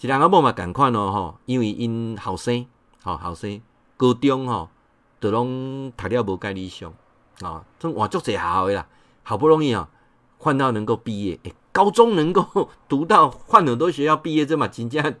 [0.00, 2.64] 一两阿伯嘛，赶快咯吼，因为因后生，
[3.02, 3.60] 好后生，
[3.96, 4.68] 高中吼，
[5.18, 6.92] 都拢读了无介理想
[7.40, 8.86] 啊，这哇足侪好的啦，
[9.24, 9.88] 好不容易啊，
[10.38, 15.14] 换到能够毕业，诶高中能够 读到换很多学校毕业这么紧张，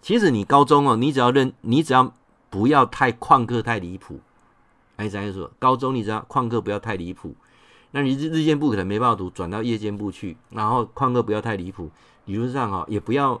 [0.00, 2.14] 其实你高中哦，你只要认，你只要
[2.48, 4.20] 不要太旷课太离谱，
[4.98, 7.34] 哎，咱就说高中你只要旷课不要太离谱，
[7.90, 11.90] 那你日日间部可能没办法读，转到夜间部去，然后旷课不要太离谱，
[12.26, 13.40] 理论上哈也不要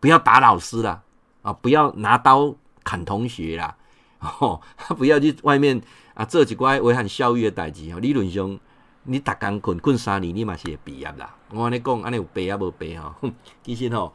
[0.00, 1.02] 不要打老师啦，
[1.42, 3.76] 啊，不要拿刀砍同学啦，
[4.40, 4.60] 哦，
[4.98, 5.80] 不要去外面
[6.14, 8.58] 啊做几乖违反校誉的代志哦，理论上。
[9.04, 11.34] 你打工困困三年，你嘛是会毕业啦。
[11.48, 13.16] 我跟你讲，安尼有毕业无毕哈？
[13.64, 14.12] 其实吼，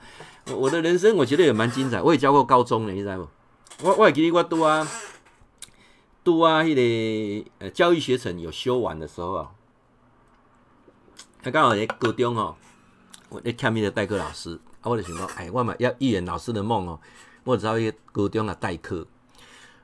[0.55, 1.99] 我的人生我觉得也蛮精彩。
[1.99, 3.27] 我也教过高中的，你知无？
[3.81, 4.87] 我我会记得我拄啊
[6.23, 9.49] 拄啊，迄个呃教育学程有修完的时候啊，
[11.41, 12.55] 他刚好在高中吼，
[13.29, 16.99] 我咧欠迄个代课老师，我就想讲，哎，我嘛要一圆老师的梦哦，
[17.43, 19.05] 我只要去高中啊代课。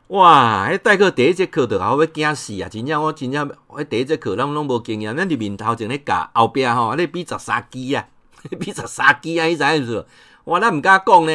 [0.08, 0.70] 哇！
[0.70, 2.68] 迄代课第一节课就好要惊死啊！
[2.68, 8.06] 真正我真正，迄第一节课咱拢无经验，咱伫面头前咧教，后壁吼咧比十三支啊，
[8.60, 9.46] 比十三支啊！
[9.46, 10.06] 你知影意思？
[10.44, 10.60] 哇！
[10.60, 11.32] 咱毋敢讲呢，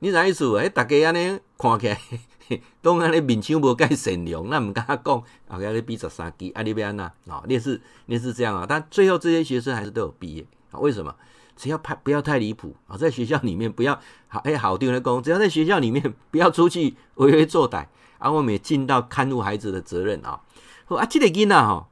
[0.00, 0.44] 你知影意思？
[0.44, 1.98] 迄逐家安尼看起来，
[2.82, 5.24] 当安尼面相无介善良，咱毋敢讲，后
[5.58, 6.60] 壁咧比十三支啊！
[6.60, 7.06] 你要安怎？
[7.28, 8.66] 哦，你是你是这样啊？
[8.68, 10.78] 但最后这些学生还是都有毕业啊？
[10.80, 11.14] 为什么？
[11.58, 17.88] 只要拍不要太离谱啊，在学校里面不要好哎，好听的讲，只要在学校里面 不要出去为非作歹。
[18.18, 20.40] 啊，我们也尽到看护孩子的责任啊！
[20.86, 21.86] 好啊，这个囡仔吼，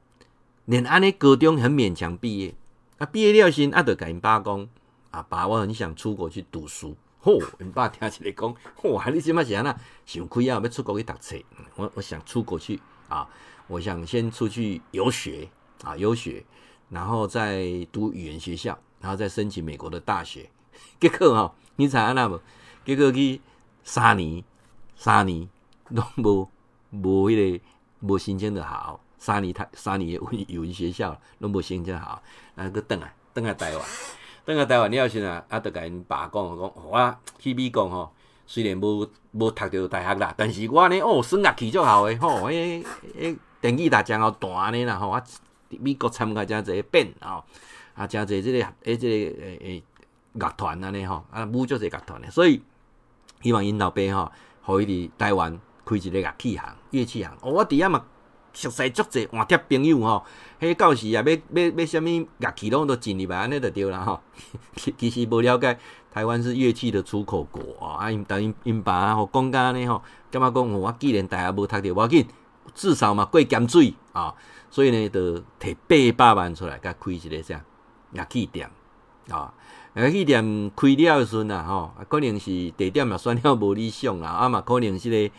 [0.65, 2.53] 连安尼高中很勉强毕业，
[2.97, 4.67] 啊，毕业了先啊，就甲因爸讲，
[5.11, 6.97] 啊，爸，我很想出国去读书。
[7.21, 8.53] 吼，因爸听起来讲，
[8.91, 9.73] 哇，你即马是安那
[10.05, 11.37] 想开啊，要出国去读册？
[11.77, 12.77] 我我想出国去
[13.07, 13.25] 啊，
[13.67, 15.47] 我想先出去游学
[15.83, 16.43] 啊，游学，
[16.89, 18.77] 然后再读语言学校，
[19.07, 20.49] 然后再申请美国的大学。
[20.99, 22.41] 结果吼，你知安那无？
[22.83, 23.39] 结果去
[23.85, 24.43] 三年，
[24.97, 25.47] 三年。
[25.91, 26.49] 拢无
[26.89, 27.63] 无迄个
[28.01, 32.21] 无申请的好，三年台三年语语文学校拢无申请好，
[32.55, 33.85] 然后搁转来转来台湾，
[34.43, 38.13] 等来台湾了后时啊，啊，着甲因爸讲讲，我去美国吼，
[38.45, 42.85] 虽然无无读着大学啦，但是我呢，哦，数学起足好诶，吼，迄
[43.17, 45.23] 迄成绩大将好大安尼啦，吼，我
[45.69, 47.41] 美国参加真侪变吼，
[47.97, 49.83] 啊，诚侪即个诶即个诶诶
[50.33, 52.61] 乐团安尼吼，啊，舞足侪乐团诶，所以
[53.41, 54.31] 希望因老爸吼，
[54.61, 55.59] 互伊伫台湾。
[55.89, 57.33] 开一个乐器行、乐器行。
[57.39, 58.03] 哦，我伫遐嘛
[58.51, 60.21] 熟悉足济换贴朋友吼，
[60.59, 64.19] 迄到时啊，要要要啥物乐器拢都进入来，安尼就对啦吼。
[64.75, 65.79] 其实无了解，
[66.11, 68.03] 台湾是乐器的出口国啊。
[68.03, 72.27] 啊，因但因因爸吼讲甲安尼吼，感觉讲我既然大学无读着，无要紧，
[72.75, 74.35] 至少嘛过咸水啊。
[74.69, 75.41] 所以呢，就
[75.87, 77.63] 摕八百万出来，甲开一个啥
[78.17, 78.69] 乐器店
[79.29, 79.53] 啊。
[79.93, 82.45] 乐器店开了时阵啊，吼，可能是
[82.77, 85.33] 地点嘛选了无理想啦，啊嘛可能是个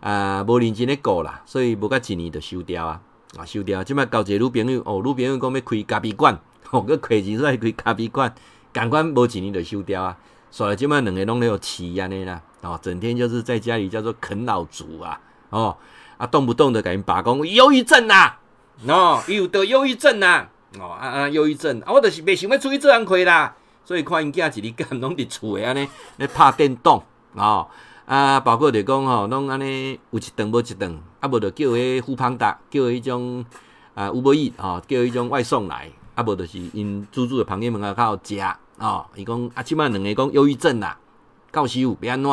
[0.00, 3.00] 啊无认真咧顾啦，所以无甲一年就收掉啊，
[3.36, 3.84] 啊收掉。
[3.84, 8.34] 即摆交一个女朋友，哦，女朋友讲要开咖啡馆，吼，佮亏钱出来开咖啡馆，
[8.72, 10.16] 赶快无一年就收掉啊。
[10.50, 15.20] 所以即摆两个拢咧有气安尼啦，哦，整天就是在家里叫做啃老族啊，
[15.50, 15.76] 哦，
[16.16, 18.40] 啊动不动的甲因爸讲忧郁症啊，
[18.86, 23.54] 哦，伊有得忧郁症啊，哦啊啊忧郁症，啊我就是袂想要出去做人亏啦。
[23.84, 25.88] 所以看因囝一日干拢伫厝诶安尼
[26.18, 27.02] 咧拍电动
[27.32, 27.66] 哦，
[28.04, 33.42] 啊，包括着讲吼，拢安尼有一顿无一顿，啊，无着叫迄富胖达，叫迄种
[33.94, 38.38] 啊有无伊吼，叫迄种外送来，啊，无就是因租住诶朋友们啊较好食
[38.78, 40.98] 哦，伊讲啊，即摆两个讲忧郁症啦，
[41.50, 42.30] 教授别安怎？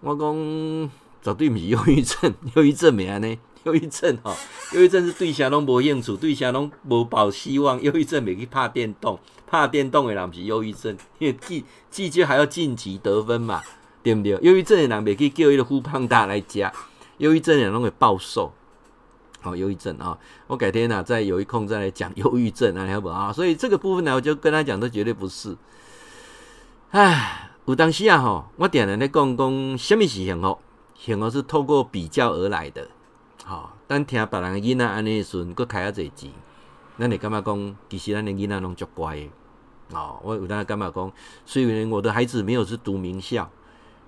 [0.00, 0.90] 我讲
[1.22, 3.36] 绝对毋是忧郁症， 忧郁症袂安尼。
[3.66, 4.32] 忧郁症吼，
[4.74, 7.82] 忧郁症是对啥拢无兴趣，对啥拢无抱希望。
[7.82, 13.60] 忧郁症袂去拍电动，拍电动的人毋是忧郁症，因为季季节还要晋级得分嘛，
[14.04, 14.38] 对不对？
[14.40, 16.70] 忧郁症的人袂去叫伊个富胖大来食，
[17.18, 18.52] 忧郁症的人拢会暴瘦。
[19.40, 23.32] 好，忧郁症啊，我改天啊再有一空再来讲忧郁症啊，好不好？
[23.32, 25.56] 所以这个部分呢，我就跟他讲，这绝对不是。
[26.90, 30.58] 唉，有当时啊吼，我点人咧讲讲，什么是幸福？
[30.98, 32.88] 幸福是透过比较而来的。
[33.48, 36.32] 好，咱听别人囡仔安尼时阵，佫开啊侪钱，
[36.98, 39.30] 咱会感觉讲，其实咱的囡仔拢足乖的。
[39.92, 41.12] 哦，我有当感觉讲，
[41.44, 43.48] 虽然我的孩子没有是读名校，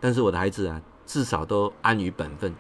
[0.00, 2.52] 但是我的孩子啊，至少都安于本分，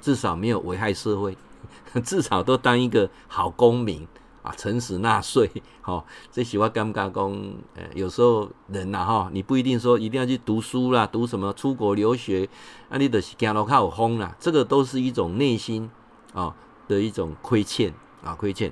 [0.00, 1.38] 至少没有危害社会，
[2.02, 4.04] 至少都当一个好公民
[4.42, 5.48] 啊，诚实纳税。
[5.82, 7.30] 好、哦，这是我感觉讲，
[7.76, 12.48] 呃，有时候人呐，哈，你不一定说一定要去读书啦，读什么出国留学，
[12.88, 15.88] 啊，你就是走路较有风啦，这个都是一种内心。
[16.34, 16.54] 啊、
[16.86, 18.70] 的一种亏欠啊，亏欠。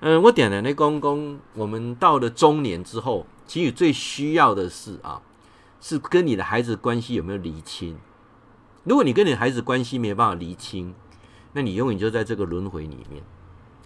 [0.00, 5.22] 嗯，我点了那公公，我们到了中年之后，其实最需要的是啊，
[5.80, 7.96] 是跟你的孩子关系有没有厘清。
[8.82, 10.92] 如果你跟你的孩子关系没有办法厘清，
[11.52, 13.22] 那你永远就在这个轮回里面。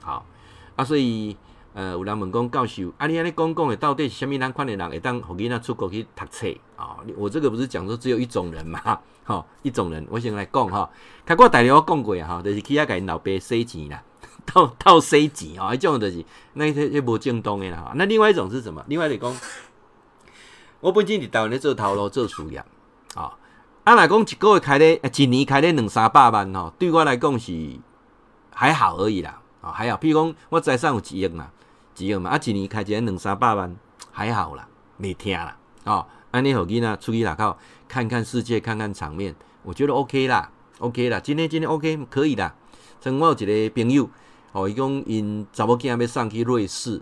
[0.01, 0.24] 好
[0.77, 1.37] 啊，所以
[1.77, 6.97] 呃，有人问讲教授，啊，你安尼讲讲的到底是什么人款的人会当互囡仔出国去读册啊？
[7.18, 8.81] 我这个不是讲说只有一种人嘛？
[9.24, 10.89] 好、哦，一种人，我先来讲哈。
[11.27, 14.03] 开过大聊我讲过啊，哈，就是去遐给老爸洗钱啦，
[14.47, 16.24] 套套洗钱啊，一种就是
[16.55, 17.85] 那迄迄无正当的啦。
[17.89, 18.83] 吼那另外一种是什么？
[18.89, 19.37] 另外来讲，
[20.81, 22.57] 我本身伫台湾咧做头路做事业
[23.14, 23.37] 啊，
[23.85, 27.53] 啊来讲一个月开咧，一年开咧两三百万吼，对我来讲是
[28.55, 29.99] 还好而已啦，啊还好。
[29.99, 31.51] 譬如讲我财产有一亿嘛，
[31.97, 33.74] 几亿嘛，啊一年开一个两三百万
[34.12, 34.68] 还好啦，
[34.99, 36.07] 没听啦，啊。
[36.32, 37.57] 安尼互囡仔出去外口
[37.88, 42.55] 看看世界，看看场面，我觉得 OK 啦，OK 啦，今天今天 OK 可以啦。
[43.01, 44.11] 像我有一个朋友，
[44.53, 47.01] 哦，伊讲因查某囝要送去瑞士，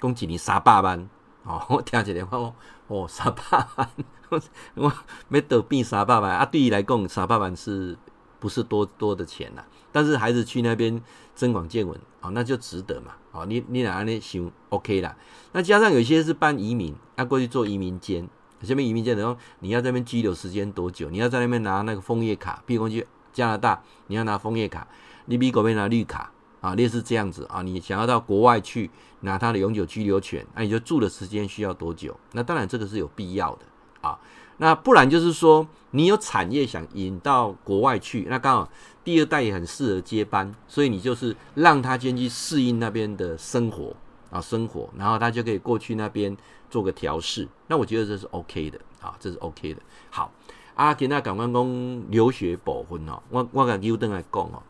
[0.00, 1.10] 讲一年三百万，
[1.44, 2.54] 哦， 我听一下我
[2.86, 3.42] 哦，三百
[3.76, 3.90] 万，
[4.76, 4.90] 我
[5.28, 6.46] 要倒变三百万啊！
[6.46, 7.98] 对伊来讲，三百万是
[8.40, 9.64] 不是多多的钱啦？
[9.92, 11.00] 但是孩子去那边
[11.34, 15.14] 增广见闻，哦，那就值得嘛，哦，你你哪里行 OK 啦。
[15.52, 18.28] 那加上有些是办移民，要过去做移民监。
[18.62, 21.08] 下面移民监的说，你要在那边居留时间多久？
[21.08, 24.86] 你要在那边拿那个枫叶卡，比如说去加拿大，你要拿枫叶卡；
[25.24, 26.30] 你美国边拿绿卡
[26.60, 27.62] 啊，类似这样子啊。
[27.62, 32.14] 你想要到国外去拿他的永久居留权，那你就住的时间需要多久？
[32.32, 33.64] 那当然这个是有必要的
[34.02, 34.18] 啊。
[34.60, 38.70] 那不然就是说，你有产业想引到国外去，那刚好
[39.02, 43.96] 第二代也很适合接班，所以你就是让他先去适应那边的生活。
[44.30, 46.36] 啊，生活，然后他就可以过去那边
[46.70, 49.82] 做个调试，那我觉得这是 OK 的啊，这是 OK 的。
[50.08, 50.32] 好，
[50.76, 54.62] 啊，今仔讲完讲留学保分哦，我我跟优登来讲哦，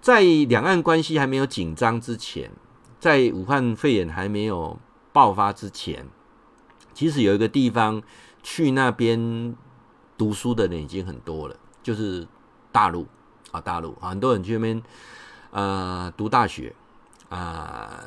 [0.00, 2.52] 在两岸关系还没有紧张之前，
[3.00, 4.78] 在武汉肺炎还没有
[5.12, 6.06] 爆发之前，
[6.94, 8.00] 其实有一个地方
[8.42, 9.56] 去那边
[10.16, 12.26] 读书的人已经很多了，就是
[12.72, 13.06] 大陆
[13.50, 14.82] 啊，大陆啊，很多人去那边
[15.50, 16.74] 呃读大学
[17.28, 18.02] 啊。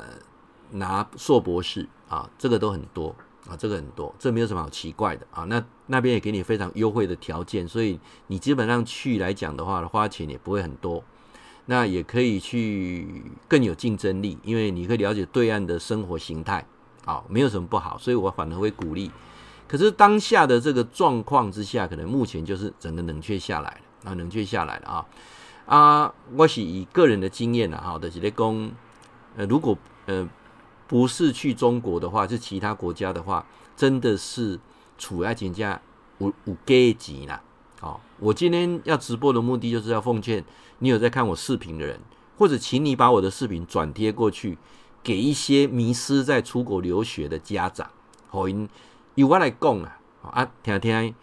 [0.70, 3.14] 拿硕博士啊，这个都很多
[3.46, 5.44] 啊，这个很多，这没有什么好奇怪的啊。
[5.44, 11.04] 那那边也给你非常优惠的条件，所以你基本上去来讲的话，花钱也不会很多。
[11.66, 16.66] 那也可以去更有竞争力，因为你可以了解对岸的生活形态
[17.04, 17.96] 啊，没有什么不好。
[17.96, 19.12] 所以我反而会鼓励。
[19.66, 25.06] 可是当下的这个状况之下，可能目前就是整个冷却下来了啊，冷却下来了啊。
[25.66, 28.70] 啊，我是以个人的经验啊，哈，的是咧讲，
[29.36, 30.28] 呃，如果呃
[30.86, 34.60] 不是去中国的话，是其他国家的话，真的是
[34.98, 35.80] 处在人家
[36.18, 37.42] 有有阶级啦。
[37.80, 40.44] 好，我今天要直播的目的就是要奉劝
[40.80, 41.98] 你有在看我视频的人，
[42.36, 44.58] 或者请你把我的视频转贴过去，
[45.02, 47.90] 给一些迷失在出国留学的家长，
[48.28, 48.46] 好，
[49.16, 51.14] 由我来讲啊，啊，听听，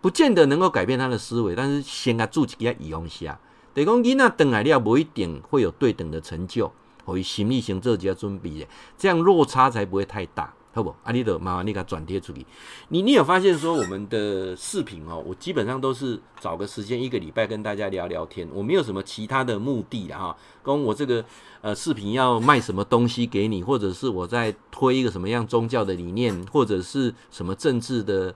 [0.00, 3.38] 不见得能够改变他的思维，但是先给他做几个用下。
[3.74, 6.72] 等于讲，囡仔等来了，不一定会有对等的成就，
[7.04, 10.94] 可以心理先做一下准备，这样落差才不会太大，好不？
[11.02, 12.46] 啊，你得麻烦你给他转贴出去。
[12.88, 20.36] 你你有发现说，我们的视频哦，我基本上都是找个时间，一个礼拜跟大家聊聊天，我没有什么其他的目的的哈。
[20.62, 21.24] 跟我这个
[21.60, 28.34] 呃视频要卖什么东西给你，或者是我在推一个什么样宗教的理念，或者是什么政治的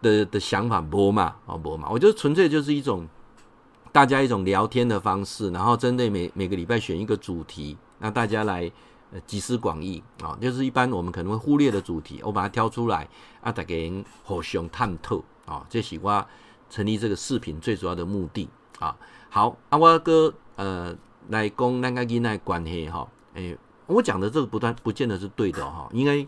[0.00, 3.08] 的的想法，播嘛，哦播嘛，我觉得纯粹就是一种。
[3.92, 8.70] 大家一种聊天的方式，然后针对每每个礼拜选一个主题，那大家来
[9.12, 13.08] 呃集思广益啊，就是一般我们可能会忽略的主题，我把它挑出来
[13.40, 16.26] 啊，大家互相探讨啊，这是我
[16.68, 18.48] 成立这个视频最主要的目的
[18.78, 18.96] 啊。
[19.28, 20.96] 好，啊，我哥呃
[21.28, 23.56] 来讲咱个囡仔关系哈，诶，
[23.86, 26.26] 我讲的这个不断不见得是对的哈，因为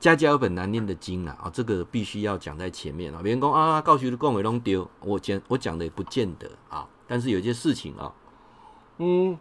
[0.00, 6.88] 家家有本难念的经啊，啊，这个必须要讲在前面啊，别人讲啊，教授的讲话拢对，我讲我讲的也不见得啊。
[7.06, 8.12] 但是有些事情啊，
[8.98, 9.38] 嗯，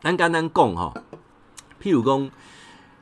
[0.00, 0.94] 咱简单讲哈，
[1.82, 2.30] 譬如讲，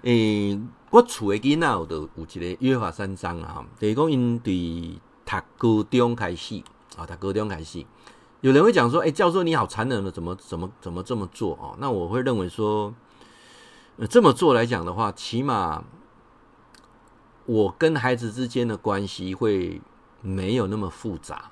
[0.02, 6.62] 诶、欸，我厝的囡仔有的有一个约法三章啊，等于讲因对读高中开始
[6.96, 7.84] 啊，读高中开始，
[8.40, 11.76] 有人会讲说，诶、欸，教授你好残忍的，怎么怎么怎么这么做哦？
[11.78, 12.94] 那我会认为说，
[13.98, 15.84] 呃，这么做来讲的话，起码
[17.44, 19.82] 我跟孩子之间的关系会
[20.22, 21.50] 没有那么复杂。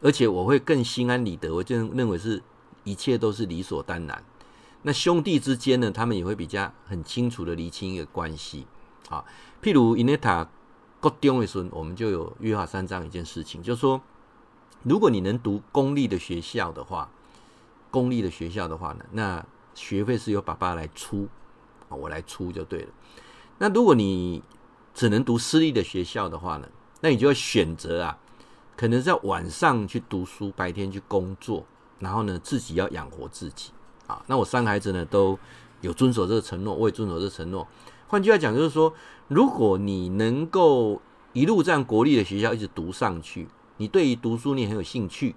[0.00, 2.42] 而且我会更心安理得，我就认为是
[2.82, 4.24] 一切都是理所当然。
[4.82, 8.66] 那兄弟之间呢，他们也会比较很清楚的厘清一个关系。
[9.08, 9.24] 啊，
[9.62, 10.48] 譬如伊内塔
[11.00, 14.00] 国中的时候，我们就有约法三章一件事情，就是说，
[14.82, 17.10] 如果你能读公立的学校的话，
[17.90, 21.28] 公立的学校的话呢，那学费是由爸爸来出，
[21.88, 22.88] 我来出就对了。
[23.58, 24.42] 那如果你
[24.94, 26.68] 只能读私立的学校的话呢，
[27.00, 28.18] 那你就要选择啊。
[28.74, 31.64] 可能在晚上去读书，白天去工作，
[31.98, 33.70] 然后呢，自己要养活自己
[34.26, 35.38] 那我三个孩子呢，都
[35.80, 37.66] 有遵守这个承诺，我也遵守这个承诺。
[38.08, 38.92] 换句话讲，就是说，
[39.28, 41.00] 如果你能够
[41.32, 45.34] 一路这样国立的学校一直读上去，你对于读书你很有兴趣，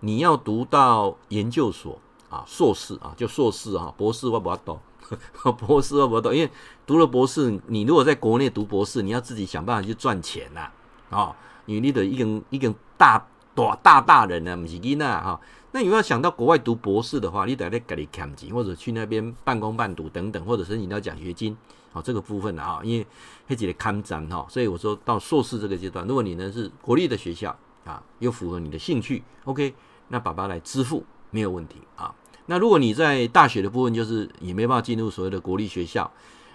[0.00, 1.98] 你要读到研究所
[2.30, 4.78] 啊，硕士啊，就硕士啊，博士我不要读，
[5.58, 6.50] 博士我不要读，因为
[6.86, 10.70] 读了博士，你如果在国内读博士，你要自己想办法去赚钱呐，
[11.10, 11.36] 啊。
[11.66, 15.40] 因为你得一个一个大大大大人呢，不是囡仔哈。
[15.76, 21.54] 那你要想到国外读博士的话，你得在家里捡钱，或者去那边半工半读等等，或者申请到奖学金，
[21.92, 22.80] 哦这个部分的啊。
[22.82, 23.06] 因为
[23.46, 27.54] 还得看展哈，所以我说到硕士这个阶段，如果你呢是国立的学校
[27.84, 29.74] 啊，又符合你的兴趣，OK，
[30.08, 32.14] 那爸爸来支付没有问题啊。
[32.46, 36.10] 那如果你在大学的部分，就是也没办法进入所谓的国立学校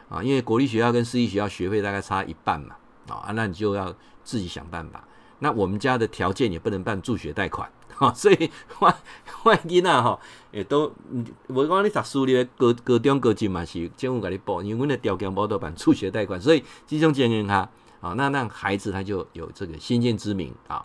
[0.10, 2.76] 啊，因为国立学校跟私立学校学费大概差一半嘛。
[3.08, 3.94] 啊，那你就要
[4.24, 5.08] 自己想办法。
[5.44, 7.70] 那我们家的条件也不能办助学贷款，
[8.02, 8.50] 哈， 所以
[8.80, 8.96] 万
[9.44, 10.20] 万一呢，哈，
[10.52, 10.92] 也都，
[11.46, 17.58] 我讲你读书哩，高高中高级嘛是政府给你报，因为我们的条件不都办助学贷款，所以这种建议他，
[18.02, 20.84] 啊，那让孩子他就有这个先见之明啊。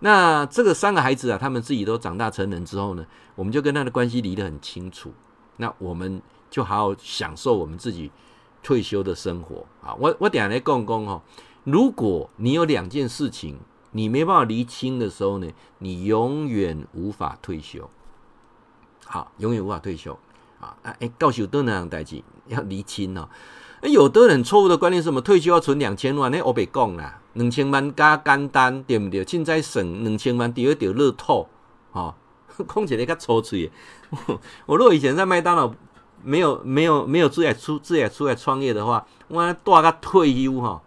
[0.00, 3.06] 那这个三个孩子啊，他们自己都长大成人之后呢，
[3.36, 5.12] 我们就跟他的关系离得很清楚。
[5.58, 8.10] 那我们就好好享受我们自己
[8.60, 9.94] 退休的生活啊。
[9.94, 11.22] 我我等下来讲讲哈。
[11.62, 13.58] 如果你有两件事情
[13.96, 17.88] 你没办法厘清的时候呢，你永远无法退休。
[19.06, 20.18] 好，永远无法退休。
[20.60, 23.26] 啊，哎，教授都那样代志要厘清哦。
[23.80, 25.22] 哎，有的人错误的观念是什么？
[25.22, 26.30] 退休要存两千万？
[26.30, 29.24] 那我别讲啦，两千万加简单对不对？
[29.24, 31.48] 现在省两千万，第二条乐透。
[31.92, 32.14] 哦，
[32.68, 33.72] 讲起来较粗嘴。
[34.66, 35.72] 我如果以前在麦当劳
[36.22, 40.82] 没有没有没有自己出自己出来创业的话，我大概退休哈。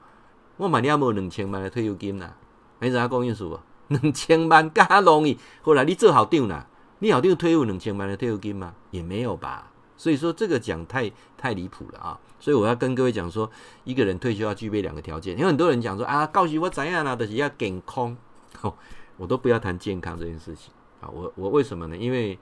[0.58, 2.36] 我买，你要无两千万的退休金啦，
[2.80, 3.60] 没啥讲意思无？
[3.90, 6.68] 两千万加容易，后来你做校长啦，
[7.00, 8.76] 你校长退休两千万的退休金吗？
[8.92, 9.72] 也没有吧。
[9.98, 12.20] 所以说这个讲太太离谱了啊！
[12.40, 13.50] 所以我要跟各位讲说，
[13.84, 15.34] 一个人退休要具备两个条件。
[15.34, 18.16] 因为很多人讲说啊，告诉我怎样啦，就是要健康，
[18.60, 18.78] 吼
[19.18, 20.72] 我都不要谈健康这件事情
[21.02, 21.10] 啊。
[21.12, 21.98] 我我为什么呢？
[21.98, 22.38] 因为，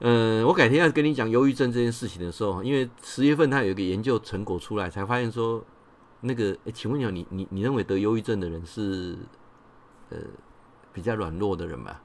[0.00, 5.64] 嗯、呃，我改天要跟你讲忧郁症这件事情的时候，因为十月份他有一个研究成果出来，才发现说。
[6.26, 9.14] 那个，诶，请问一下你，你你认为得忧郁症的人是，
[10.08, 10.16] 呃，
[10.90, 11.96] 比较软弱的人吗？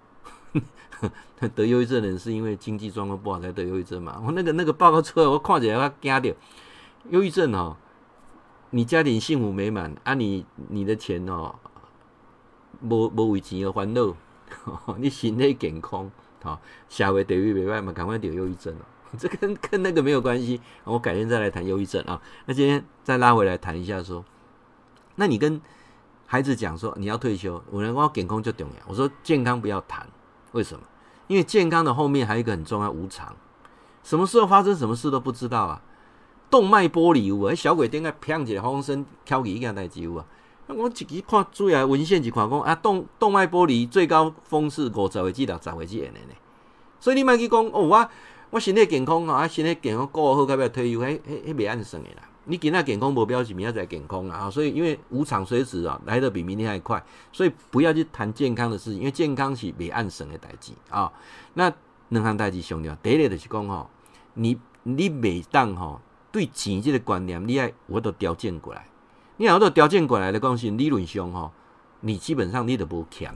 [1.55, 4.21] 得忧郁症的人是因为经济状况不好才得忧郁症嘛？
[4.25, 6.33] 我那个那个报告出来，我看起来我惊掉。
[7.09, 7.77] 忧郁症哦，
[8.71, 11.55] 你家庭幸福美满啊你，你的钱哦，
[12.81, 14.13] 无无为钱而烦恼，
[14.99, 16.11] 你身体健康，
[16.43, 16.59] 好，
[16.89, 18.83] 社会地位袂歹嘛，赶快得忧郁症哦。
[19.17, 22.21] 这跟跟那个没有关系，我改天再来谈忧郁症啊。
[22.45, 24.23] 那今天再拉回来谈一下说，
[25.15, 25.59] 那你跟
[26.25, 28.75] 孩子讲说你要退休，我人讲健康就重要。
[28.87, 30.07] 我说健康不要谈，
[30.51, 30.81] 为什么？
[31.27, 33.35] 因为健康的后面还有一个很重要，无常，
[34.03, 35.81] 什么时候发生什么事都不知道啊。
[36.51, 40.25] 动脉剥离有啊，小鬼点个砰起来，风声敲起一件代志有啊。
[40.65, 46.35] 那我自己看主要文献就看讲啊，动动脉剥离最高峰是五十岁至六十岁之间的呢。
[46.99, 48.09] 所以你莫去讲哦，我
[48.51, 50.99] 我身体健康吼啊，身体健康过好，该不要退休？
[51.01, 52.23] 迄迄迄袂按算的啦。
[52.45, 54.49] 你今仔健康无表示明仔载健康啊。
[54.49, 61.11] 所以因为无常随时啊，来得比明天还快，所以不要去谈健康的事情，因为健康是袂按算的代志啊。
[61.53, 61.71] 那
[62.07, 63.87] 两项代志上了，第一个就是讲吼，
[64.33, 68.87] 你你每当吼对钱这个观念，你爱我都调整过来。
[69.37, 71.51] 你若都调整过来的讲是理论上吼，
[71.99, 73.35] 你基本上你都无强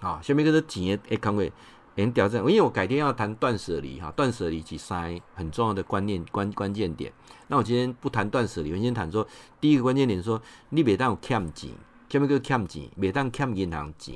[0.00, 0.18] 啊。
[0.20, 1.52] 下面叫做钱的康位。
[1.96, 7.12] 连调整，因为我改天要谈断舍离哈，断舍离是三很重要的观念关关键点。
[7.46, 9.26] 那我今天不谈断舍离，我先谈说
[9.60, 11.70] 第一个关键点说，说你别当有欠钱，
[12.08, 12.82] 什么叫欠钱？
[13.00, 14.14] 别当欠银行钱。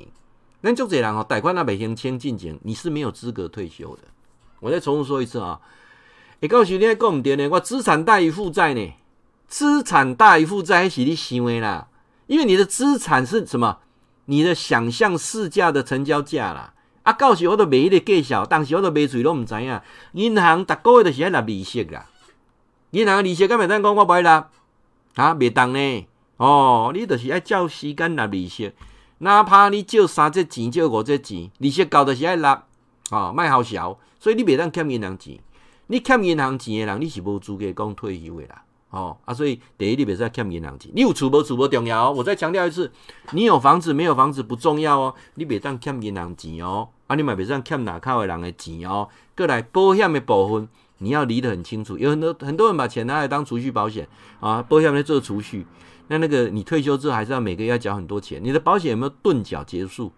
[0.61, 4.03] 咱足侪人哦，贷款那未还清进钱，你是没有资格退休的。
[4.59, 5.61] 我再重复说一次啊，
[6.41, 8.93] 会告诉你还讲唔对呢，我资产大于负债呢，
[9.47, 11.87] 资产大于负债还是你行为啦，
[12.27, 13.77] 因为你的资产是什么？
[14.25, 16.73] 你的想象市价的成交价啦。
[17.03, 19.81] 啊，到时我都卖迄个介绍，当时我都卖嘴拢毋知影。
[20.13, 22.05] 银行逐个月都是爱纳利息啦，
[22.91, 24.49] 银行利息敢袂当讲我不爱纳，
[25.15, 26.07] 啊，袂当呢。
[26.37, 28.71] 哦，你就是爱照时间纳利息，
[29.19, 32.63] 哪怕你借三只钱，借五只钱，利息高就是爱纳，
[33.11, 33.99] 哦，卖好笑。
[34.19, 35.39] 所以你袂当欠银行钱，
[35.87, 38.63] 你欠银行钱的人，你是无资格讲退休的啦。
[38.89, 42.13] 哦，啊，所以第一你袂使欠银行钱，你有厝无厝无重要哦。
[42.17, 42.91] 我再强调一次，
[43.33, 46.89] 你有房子没有房子不重要哦，你袂当欠银行钱哦。
[47.07, 49.07] 啊，你嘛别让欠哪靠的人的钱哦。
[49.35, 50.67] 过来保险的部分，
[50.99, 51.97] 你要理得很清楚。
[51.97, 54.07] 有很多很多人把钱拿来当储蓄保险
[54.39, 55.65] 啊，保险来做储蓄。
[56.07, 58.43] 那那个你退休之后还是要每个月要缴很多钱。
[58.43, 60.11] 你的保险有没有顿缴结束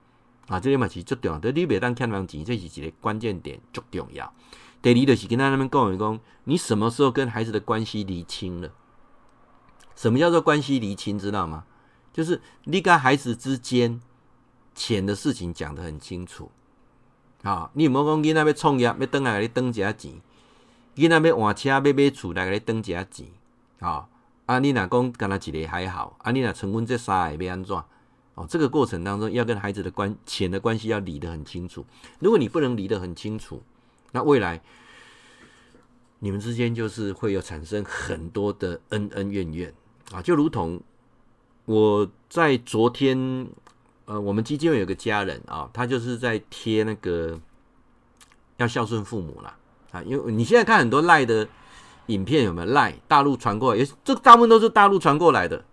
[0.47, 0.57] 啊？
[0.57, 1.39] 这些嘛其实最重要。
[1.39, 4.33] 对，你别当欠人钱，这是一个关键点，最重要。
[4.81, 8.71] 第二就是跟他那边讲一讲，你什么时候跟孩子的关系厘清了？
[9.95, 11.19] 什么叫做关系厘清？
[11.19, 11.65] 知道吗？
[12.11, 14.01] 就是你跟孩子之间
[14.73, 16.49] 钱的事情讲得很清楚。
[17.43, 17.69] 啊、哦！
[17.73, 20.21] 你有冇讲囡仔要创业，要等来给你转一下钱？
[20.95, 23.27] 囡仔要换车，要买厝来给你转一下钱？
[23.79, 24.05] 啊、哦！
[24.47, 27.75] 啊，你若讲干那一个还好，啊，你若成婚这三个要安怎？
[28.35, 31.85] 哦，这个过程当中要跟孩子的关钱的关系要理得很清楚。
[32.19, 33.61] 如果你不能理得很清楚，
[34.11, 34.61] 那未来
[36.19, 39.73] 你们之间就是会有产生很多的恩恩怨怨
[40.11, 40.21] 啊！
[40.21, 40.81] 就如同
[41.65, 43.47] 我在昨天。
[44.05, 47.39] 呃，我们基金会有个家人啊，他就是在贴那个
[48.57, 49.55] 要孝顺父母啦
[49.91, 51.47] 啊，因为你现在看很多赖的
[52.07, 53.79] 影片，有没有赖大陆传过来？
[53.79, 55.63] 也这大部分都是大陆传过来的，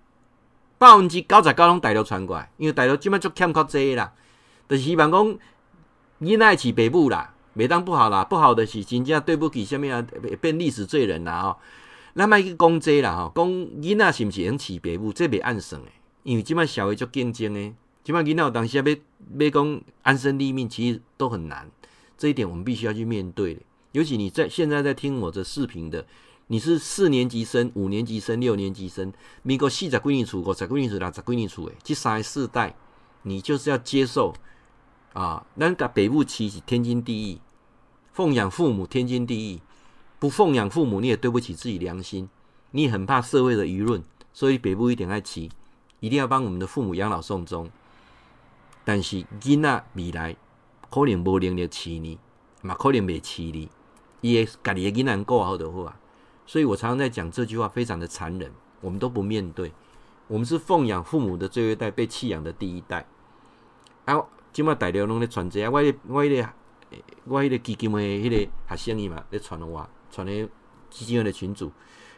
[0.76, 4.12] 百分之九十九拢大陆传过来，因为大陆基本就欠靠这啦，
[4.68, 5.38] 就是希望讲
[6.20, 10.04] 囡仔饲爸母啦，没当不好啦，不好的是真正对不起什么啊，
[10.40, 11.56] 变历史罪人啦哦。
[12.14, 15.92] 那么一个讲这啦哈，讲囡仔是不是能饲爸母，这没按算诶，
[16.24, 17.72] 因为基本社会就竞争的。
[18.04, 18.84] 起码囡仔有当时要
[19.38, 21.70] 要讲安身立命，其实都很难。
[22.16, 23.60] 这一点我们必须要去面对的。
[23.92, 26.04] 尤其你在现在在听我这视频的，
[26.48, 32.74] 你是四年级生、五年级生、六年级生，民国四十几年出，五十几年出，六十几年出诶，这三个世代，
[33.22, 34.34] 你就是要接受
[35.18, 35.46] 啊。
[35.58, 37.40] 咱甲爸母其实天经地义，
[38.12, 39.60] 奉养父母天经地义，
[40.18, 42.28] 不奉养父母你也对不起自己良心，
[42.70, 44.02] 你也很怕社会的舆论，
[44.32, 45.50] 所以爸母一定爱饲，
[46.00, 47.70] 一定要帮我们的父母养老送终。
[48.84, 50.36] 但是囡仔未来
[50.90, 52.18] 可能无能力饲你，
[52.62, 53.68] 嘛可能袂饲你，
[54.20, 55.96] 伊会家己的囡仔过好就好啊。
[56.46, 58.50] 所以我常常在讲这句话，非常的残忍。
[58.80, 59.72] 我们都不面对，
[60.28, 63.06] 我们是奉养父母的最后一代，被弃养的第一代。
[64.04, 66.48] 啊，今麦大家拢咧传这，我迄个我迄个
[67.24, 70.48] 我迄个基金会迄个学生伊嘛咧传我，传咧
[70.90, 71.70] 基金会的群组，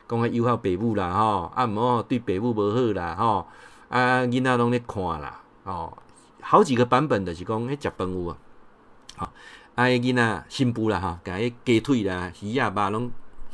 [0.09, 3.47] 讲啊，友好爸母啦吼，啊毋好对爸母无好啦吼，
[3.89, 5.97] 啊囡仔拢咧看啦，吼。
[6.43, 8.39] 好几个版本的是讲，迄食饭有啊，
[9.17, 9.33] 好，
[9.75, 13.11] 啊囡仔新妇啦哈，甲迄鸡腿啦、鱼仔、肉拢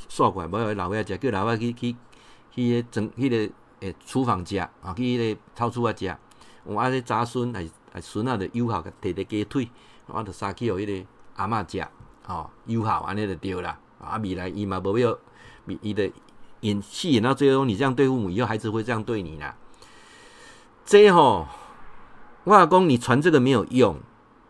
[0.09, 1.97] 刷过来，无老爸食，叫老爸去去
[2.53, 6.17] 去迄整迄个诶厨房食，啊去迄个超市啊食，
[6.63, 9.71] 我啊迄查孙还还孙仔的友好，摕个鸡腿，
[10.05, 11.83] 我着杀去互迄个阿嬷食，
[12.27, 13.79] 吼，友好安尼就对啦。
[13.99, 15.19] 啊，未来伊嘛无要，
[15.81, 16.13] 伊的
[16.61, 19.57] 演戏演到最后，你这样对父母，以后孩子会这样对你啦。
[20.85, 21.49] 这吼，
[22.45, 23.99] 我讲你传这个没有用，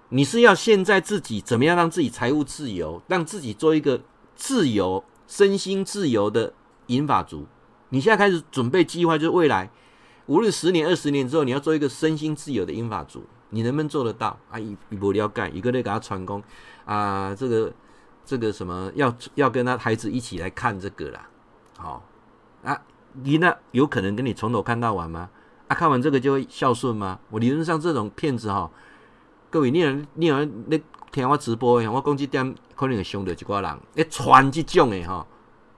[0.09, 4.03] 你是要现在自己怎么样让自己财务自由，让自己做一个
[4.35, 6.53] 自由、身心自由的
[6.89, 7.47] 银发族。
[7.91, 9.71] 你现在开始准备计划，就是未来
[10.27, 14.39] 无论十年、二十年之后，你要做一个身心自由的英法族，你能不能做得到？
[14.51, 16.43] 啊，一一波了解，一个得给他传功
[16.85, 17.73] 啊，这个
[18.25, 21.29] 这个什么要要跟他孩子一起来看这个啦，
[21.79, 22.03] 好
[22.65, 22.81] 啊，
[23.13, 25.31] 你那有可能跟你从头看到完吗？
[25.69, 27.19] 啊，看完这个就会孝顺吗？
[27.31, 28.71] 我理论上这种骗子哈，
[29.51, 30.83] 各位你有你有你
[31.13, 35.27] 听我直播的，我讲这点可能会伤到一挂人，诶，传这种的哈，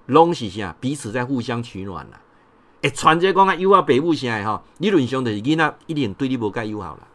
[0.07, 0.75] 拢是啥？
[0.81, 2.21] 彼此在互相取暖啦。
[2.83, 7.07] 诶，传这讲啊，友好北部啥的哈，理论上就是囡仔一定对你无介友好啦。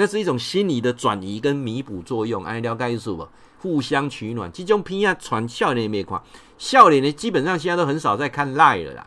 [0.00, 3.28] 那是一种心理的转移跟弥补作用，安尼了解意思无？
[3.60, 6.18] 互相取暖，这种片啊传少年没看，
[6.56, 9.06] 少年的基本上现在都很少在看 Line 了啦。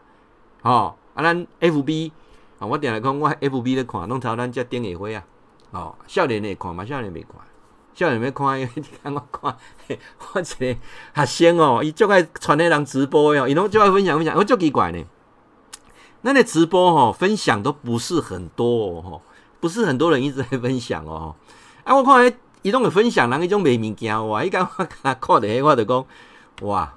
[0.62, 2.12] 哦，啊，咱 FB
[2.60, 2.68] 啊。
[2.68, 5.24] 我定来看，我 F B 的看，拢朝咱遮顶下火啊！
[5.72, 6.86] 哦，少年的看嘛？
[6.86, 7.32] 少年没看，
[7.96, 9.58] 少年没看，因为你看我看，
[10.36, 10.78] 我一个
[11.16, 15.04] 学生哦，伊就爱传迄人直播哦，伊拢就爱分享分享，我就奇怪呢。
[16.22, 19.22] 那那直播吼，分享都不是很多哦，
[19.64, 21.34] 不是很多人一直在分享哦。
[21.86, 22.34] 啊，我看迄
[22.64, 26.06] 伊拢会分享人迄种卖物件哇，伊讲我看看的，我就讲
[26.64, 26.94] 哇，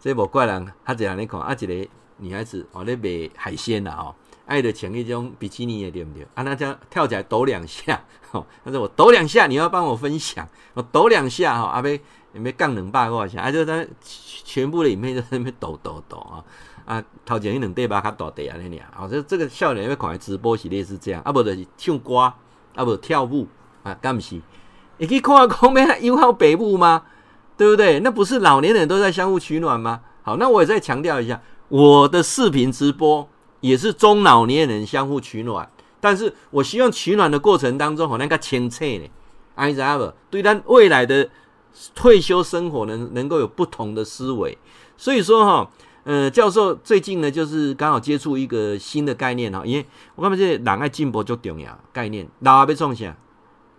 [0.00, 4.14] 这无怪人，他这样咧看，啊，一个女孩子哦咧卖海鲜啦哦。
[4.46, 6.26] 爱的前一种比基尼的对不对？
[6.32, 8.02] 啊，那这样跳起来抖两下，
[8.32, 12.00] 吼，他说我抖两下，你要帮我分享，我抖两下，哈，阿妹
[12.32, 13.38] 有没杠两百块钱？
[13.38, 16.40] 啊，就他全部的影片都在那边抖抖抖啊，
[16.88, 22.34] 啊，头前一两对吧，卡大地啊，那里啊，哦，这这个少年要看直播系列是这样，啊，不就是唱歌，啊，
[22.76, 23.46] 不跳舞，
[23.82, 24.40] 啊，干不是？
[24.96, 27.02] 你可以看后面友好北部吗？
[27.58, 28.00] 对不对？
[28.00, 30.00] 那不是老年人都在相互取暖吗？
[30.22, 33.28] 好，那我也再强调一下，我的视频直播。
[33.60, 35.68] 也是中老年人相互取暖，
[36.00, 39.10] 但是我希望取暖的过程当中，好像个清澈呢，
[39.56, 40.12] 哎，知道不？
[40.30, 41.28] 对他未来的
[41.92, 44.56] 退休生活能能够有不同的思维。
[44.96, 45.68] 所以说哈，
[46.08, 49.84] 呃，教授最近呢，就是刚好接触一个新的概念哈，因为
[50.14, 53.14] 我感觉这人爱进步就重要概念，老被种下，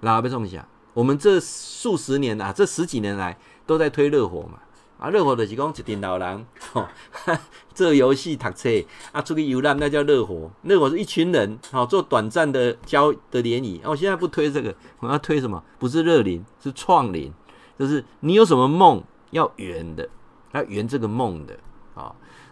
[0.01, 0.67] 老被种下。
[0.93, 4.59] 我们这数十年啊，这十几年来都在推热火嘛。
[4.99, 6.85] 啊，热火的是讲一群老人，吼，
[7.73, 8.69] 做游戏、读册，
[9.11, 10.51] 啊，出去游览，那叫热火。
[10.61, 13.81] 热火是一群人，吼，做短暂的交的联谊。
[13.83, 15.63] 我现在不推这个，我要推什么？
[15.79, 17.33] 不是热林，是创林，
[17.79, 20.07] 就是你有什么梦要圆的，
[20.51, 21.57] 要圆这个梦的，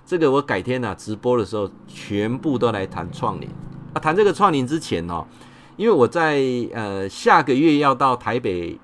[0.07, 3.47] 这个我改天啊直播的时候，全部都来谈创龄。
[3.93, 5.27] 啊，谈这个创龄之前哦，
[5.75, 6.41] 因为我在
[6.73, 8.79] 呃下个月要到台北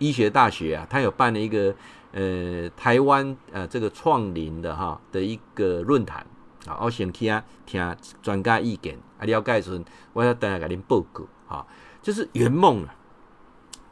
[0.00, 1.72] 医学大学啊，他有办了一个。
[2.16, 6.24] 呃，台湾呃，这个创龄的哈的一个论坛
[6.64, 11.66] 啊，我先听听专家意见啊，了解时我要等下给您报告哈，
[12.00, 12.94] 就是圆梦啊。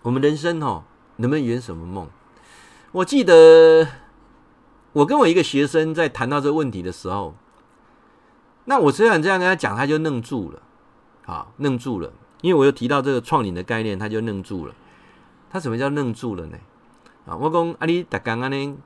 [0.02, 0.84] 我们人生哈，
[1.16, 2.08] 能不能圆什么梦？
[2.92, 3.88] 我记得
[4.92, 7.34] 我跟我一个学生在谈到这个问题的时候，
[8.66, 10.62] 那我虽然这样跟他讲，他就愣住了
[11.26, 14.74] 啊，愣住了，因为我又提到这个创领的概念，他就愣住了。
[15.50, 16.58] 他什么叫愣住了呢？
[17.26, 18.76] 啊，我讲啊，你逐工安尼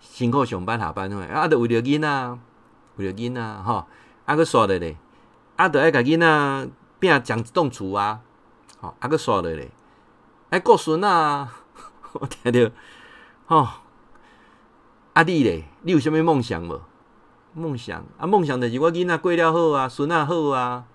[0.00, 2.38] 辛苦上班下班吼，啊，着为了囡仔，
[2.96, 3.86] 为了囡仔吼，
[4.24, 4.96] 啊，阁煞咧咧，
[5.56, 6.68] 啊，着爱甲囡仔
[6.98, 8.20] 拼讲动厝啊，
[8.80, 9.70] 吼，啊，阁煞咧咧，
[10.50, 11.52] 爱顾孙啊，
[12.14, 12.72] 我听着，
[13.46, 13.68] 吼，
[15.14, 16.80] 啊，你咧，你有啥物梦想无？
[17.54, 20.86] 梦想啊，梦想着是我囡仔过了好啊，孙仔好啊，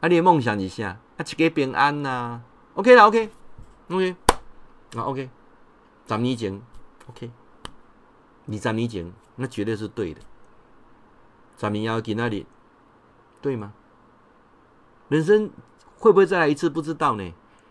[0.00, 0.88] 啊，你的梦想是啥？
[0.88, 2.42] 啊，一家平安呐，啊
[2.74, 4.16] ，OK 啦，OK，OK，
[4.96, 5.30] 啊，OK。
[6.08, 6.60] 十年前
[7.08, 7.30] ，OK，
[8.46, 10.20] 二十年前，那绝对是对的。
[11.58, 12.44] 十年后今仔日，
[13.40, 13.72] 对吗？
[15.08, 15.50] 人生
[15.98, 16.68] 会不会再来一次？
[16.68, 17.24] 不知道呢。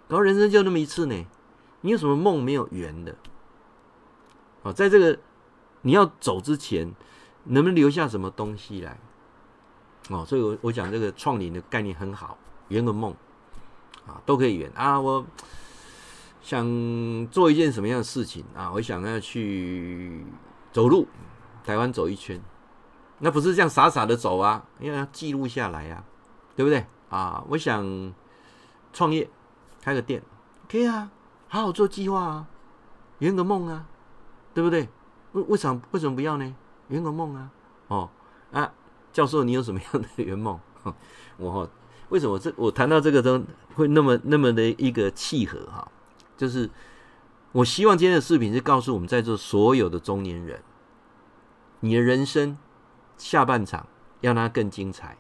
[0.08, 1.26] 然后人生就那么一次呢。
[1.82, 3.16] 你有什么梦没有圆的？
[4.64, 5.20] 哦，在这个
[5.86, 6.94] 你要走之前，
[7.44, 9.00] 能不能留下什么东西来？
[10.10, 13.16] 哦，所以我我讲这个创领的概念很好，圆个梦
[14.06, 15.26] 啊，都可以圆啊，我。
[16.42, 16.64] 想
[17.32, 18.72] 做一件什么样的事情啊？
[18.72, 20.24] 我想要去
[20.72, 21.08] 走路，
[21.64, 22.40] 台湾走一圈，
[23.18, 26.04] 那不是这样傻傻的走啊，因为要记录下来啊，
[26.56, 27.44] 对不对啊？
[27.50, 28.14] 我想
[28.94, 29.28] 创业，
[29.82, 30.22] 开个店，
[30.70, 31.10] 可以啊，
[31.48, 32.48] 好好做计划啊，
[33.18, 33.88] 圆个梦啊，
[34.54, 34.88] 对不对？
[35.36, 36.56] 为为什么为什么不要呢？
[36.88, 37.52] 圆个梦啊，
[37.90, 38.10] 哦
[38.52, 38.72] 啊，
[39.12, 40.60] 教授，你有什么样的圆梦？
[41.38, 41.70] 我
[42.10, 43.44] 为什么这我谈到这个都
[43.76, 45.92] 会那么那么的一个契合哈？
[46.38, 46.70] 就是
[47.52, 50.62] 我希望今天的视频是告诉我们在座所有的中年人，
[51.80, 52.58] 你的人生
[53.18, 53.88] 下半场
[54.22, 55.18] 让它更精彩，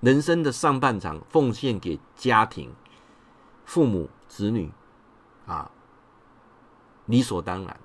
[0.00, 2.72] 人生的上半场奉献给家庭、
[3.64, 4.72] 父母、子女
[5.46, 5.70] 啊，
[7.04, 7.78] 理所当然，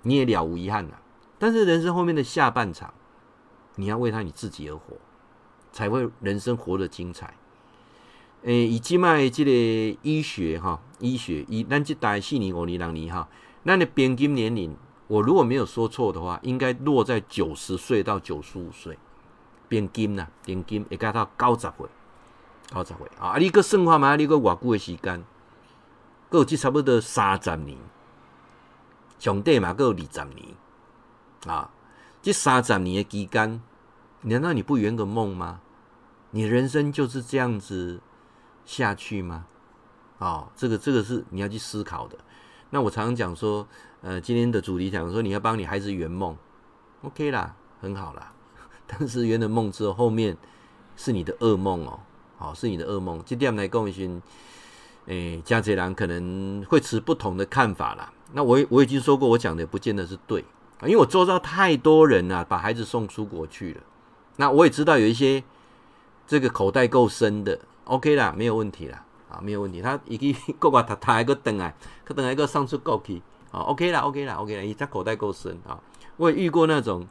[0.00, 1.01] 你也了无遗憾了。
[1.42, 2.94] 但是人生后面的下半场，
[3.74, 4.96] 你要为他你自己而活，
[5.72, 7.34] 才会人生活得精彩。
[8.42, 9.50] 诶，以今麦这个
[10.02, 13.28] 医学哈，医学以咱这代四年五年两年哈，
[13.64, 14.76] 咱的平均年龄，
[15.08, 18.96] 我如果没有说错的话，应该落在九十岁到九十五岁，
[19.68, 21.88] 平均呐，平均会加到九十岁，
[22.68, 23.36] 九十岁啊！
[23.38, 25.24] 你个算法嘛，你个偌久的时间，
[26.28, 27.76] 够这差不多三十年，
[29.18, 30.54] 上帝嘛够二十年
[31.46, 31.70] 啊！
[32.22, 33.60] 这三十年的期间，
[34.22, 35.60] 难道你不圆个梦吗？
[36.30, 38.00] 你人生就是这样子。
[38.64, 39.44] 下去吗？
[40.18, 42.16] 哦，这个这个是你要去思考的。
[42.70, 43.66] 那我常常讲说，
[44.02, 46.36] 呃，今天的主题讲说你要帮你孩子圆梦
[47.02, 48.32] ，OK 啦，很好啦。
[48.86, 50.36] 但是圆了梦之后，后面
[50.96, 51.98] 是你的噩梦哦，
[52.38, 53.20] 好，是你的噩梦。
[53.26, 54.08] 这点来讲一些，
[55.06, 58.12] 诶，家贼人可能会持不同的看法啦。
[58.32, 60.44] 那我我已经说过，我讲的不见得是对，
[60.84, 63.80] 因为我周遭太多人啊，把孩子送出国去了。
[64.36, 65.42] 那我也知道有一些
[66.26, 67.58] 这个口袋够深的。
[67.84, 69.82] OK 啦，没有问题啦，啊，没有问题。
[69.82, 71.72] 他已经 国外读读一个等啊，
[72.04, 73.20] 他等一个上出国去，
[73.50, 75.78] 啊，OK 啦，OK 啦，OK 啦，伊只口袋够深啊。
[76.16, 77.06] 我也遇过那种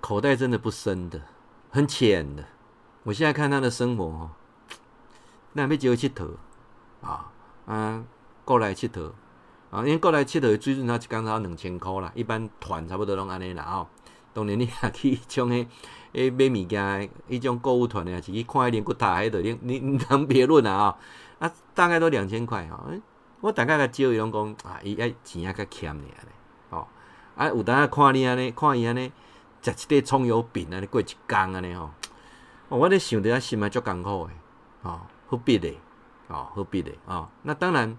[0.00, 1.20] 口袋真的不深的，
[1.70, 2.44] 很浅的。
[3.04, 4.30] 我现在看他的生活哦，
[5.54, 6.30] 那没机会去投
[7.02, 7.30] 啊
[7.66, 8.04] 啊，
[8.44, 9.12] 过来去投
[9.72, 13.88] 啊，因为过来佚佗的水准他一工才两千块啦，一般团差不多拢安尼啦哦。
[14.32, 15.66] 当然你也去像迄。
[16.12, 20.92] 诶，买物件，迄种购物团的，是去看迄连骨塔，迄度， 你你能别论啊
[21.40, 21.46] 吼！
[21.46, 22.84] 啊，大概都两千块哈。
[23.40, 26.28] 我大概甲招伊拢讲啊，伊爱钱啊较欠你咧，
[26.68, 26.86] 哦，
[27.34, 29.10] 啊，有当看你安尼，看伊安尼，
[29.62, 31.90] 食一块葱油饼安尼过一工安尼吼。
[32.68, 34.32] 我咧想着啊，心嘛足艰苦诶，
[34.82, 35.78] 哦，何必咧？
[36.28, 36.94] 哦，何必咧？
[37.06, 37.96] 哦，那当然，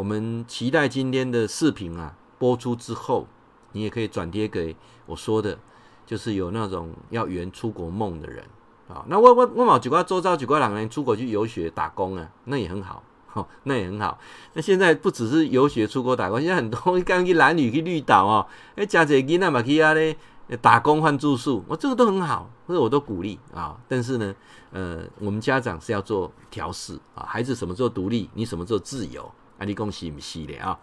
[0.00, 3.26] 我们期待今天的视频啊播出之后，
[3.72, 4.74] 你也可以转贴给
[5.04, 5.58] 我说的。
[6.06, 8.42] 就是有那种要圆出国梦的人
[8.88, 14.18] 啊，那我我我嘛几个周遭几个两个人出国去游学打工啊，那也很好， 哈，那也很好。
[14.54, 18.46] 那现在不只是游学出国打工，现在很多刚去男女去绿岛哦，
[18.76, 20.16] 哎，加这个那嘛去啊咧
[20.62, 23.78] 打工换住宿，我这个都很好，这个我都鼓励啊。
[23.86, 24.34] 但是呢，
[24.72, 29.30] 呃，我们家长是要做调试啊，孩子什么时候独立，你什么时候自由，
[29.60, 30.76] 啊，你恭喜不喜的啊？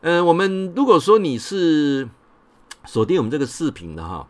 [0.00, 2.08] 呃，我们如果说你是
[2.86, 4.26] 锁定我们这个视频的哈。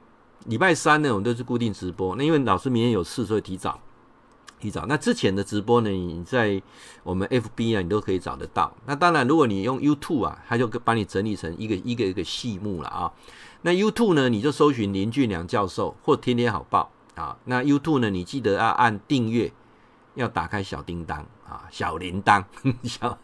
[0.47, 2.17] 礼拜三呢，我们都是固定直播。
[2.17, 3.79] 那因为老师明天有事，所以提早，
[4.59, 4.87] 提早。
[4.87, 6.61] 那之前的直播呢，你在
[7.03, 8.75] 我们 FB 啊，你都可以找得到。
[8.87, 13.13] 那当然，如果你用 YouTube 啊，它就把你整理成一个一个一个细目了啊。
[13.61, 17.37] 那 YouTube 呢，你就搜寻林俊良教授或天天好报啊。
[17.45, 19.53] 那 YouTube 呢，你记得要按订阅，
[20.15, 22.45] 要打开小叮当啊，小铃铛
[22.85, 23.19] 小。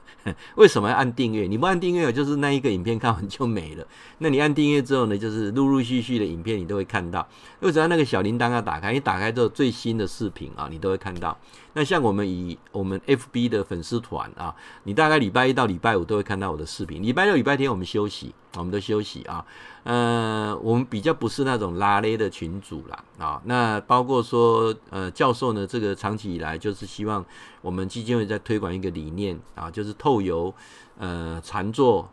[0.57, 1.47] 为什么要按订阅？
[1.47, 3.87] 你不按订阅，就是那一个影片看完就没了。
[4.18, 7.27] 那你按订阅之后呢，就是陆陆续续的影片你都会看到。
[7.61, 8.93] 为什么那个小铃铛要打开？
[8.93, 11.39] 一打开之后最新的视频啊，你都会看到。
[11.77, 17.03] 那像我们以我们 FB 的粉丝团啊，你大概礼拜一到礼拜五都会看到我的视频。
[17.03, 19.45] 礼拜六、礼拜天我们休息，我们都休息啊。
[19.85, 23.43] 呃，我们比较不是那种拉勒的群组啦啊。
[23.45, 27.22] 那包括说，呃，教授呢，这个长期以来就是希望
[27.61, 30.55] 我们基金会在推广一个理念啊，就是透由
[30.97, 32.09] 呃禅坐、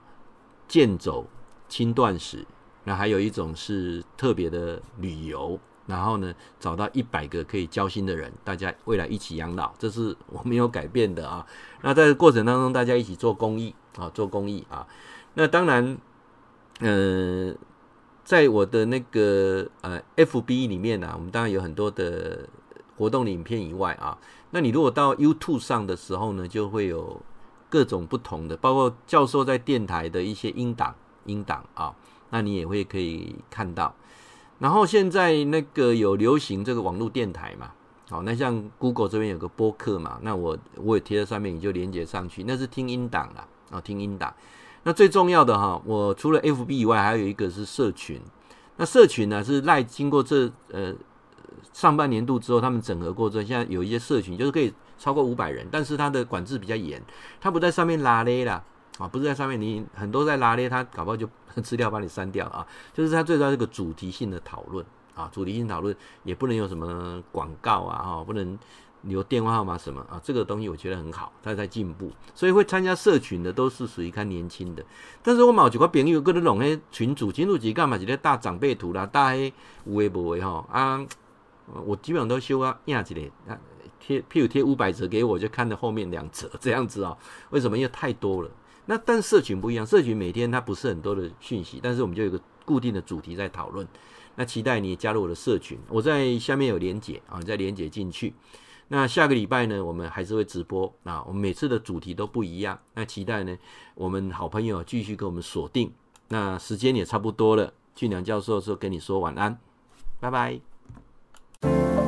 [0.67, 1.25] 健走、
[1.69, 2.45] 轻断食，
[2.83, 11.45] 那还有一种是特别的旅游，然后呢，找到一百个可以交心的人，大家未来一起养老，这是我没有改变的啊。
[11.81, 14.87] 那在过程当中，大家一起做公益啊，做公益啊。
[15.33, 15.97] 那当然。
[16.79, 17.53] 呃，
[18.25, 22.49] 在我的那个呃 FB 里面呢、啊，我们当然有很多的
[22.97, 24.17] 活动影片以外啊，
[24.49, 27.21] 那你如果到 YouTube 上的时候呢，就会有
[27.69, 31.95] 各种不同的，包括教授在电台的一些音档音档啊，
[32.31, 33.93] 那你也会可以看到。
[34.59, 37.71] 然后现在那个有流行这个网络电台嘛，
[38.09, 44.33] 好，那像 Google 这边有个播客嘛，那我我也贴在上面，你就连接上去，那是听音档啦，啊，听音档。
[44.83, 48.21] 那最重要的哈，我除了 FB 以外，还有一个是社群。
[48.75, 50.93] 那社群呢是赖经过这呃
[51.71, 57.01] 上半年度之后，他们整合过之后，现在有一些社群就是可以超过五百人，但是它的管制比较严，
[57.39, 58.63] 它不在上面拉咧啦
[58.99, 61.27] 啊，不是在上面你很多在拉咧，它搞不好就
[61.63, 62.65] 资料把你删掉啊。
[62.93, 64.85] 就是它最主要是个主题性的讨论
[65.15, 68.57] 啊，主题性讨论也不能有什么广告啊哈，不能
[69.01, 74.85] 留电话号码什么啊，这个东西我觉得很好，他在进步，所以会参加社群的都是属于看年轻的。
[75.21, 77.97] 但是我某几个朋友跟你弄些群主，群组几干嘛？
[77.97, 79.51] 几个大长辈图啦，大黑
[79.85, 81.05] 无为不为哈啊，
[81.85, 83.21] 我基本上都修啊压几个，
[83.99, 87.17] 贴譬如贴五百折给我，就看着后面两折这样子啊。
[87.49, 87.77] 为什么？
[87.77, 88.49] 因为太多了。
[88.85, 93.87] 那但社群不一样，社群每天它不是很多的讯息，但是我们就有个固定的主题在讨论。
[94.35, 98.33] 那期待你加入我的社群，我在下面有连结啊，你再连结进去。
[98.89, 102.77] 那下个礼拜呢，我们还是会直播啊，我们每次的主题都不一样。
[102.93, 103.57] 那期待呢，
[103.95, 105.91] 我们好朋友继续跟我们锁定。
[106.27, 109.57] 那时间也差不多了，俊良教授说跟你说晚安，
[110.19, 112.02] 拜拜。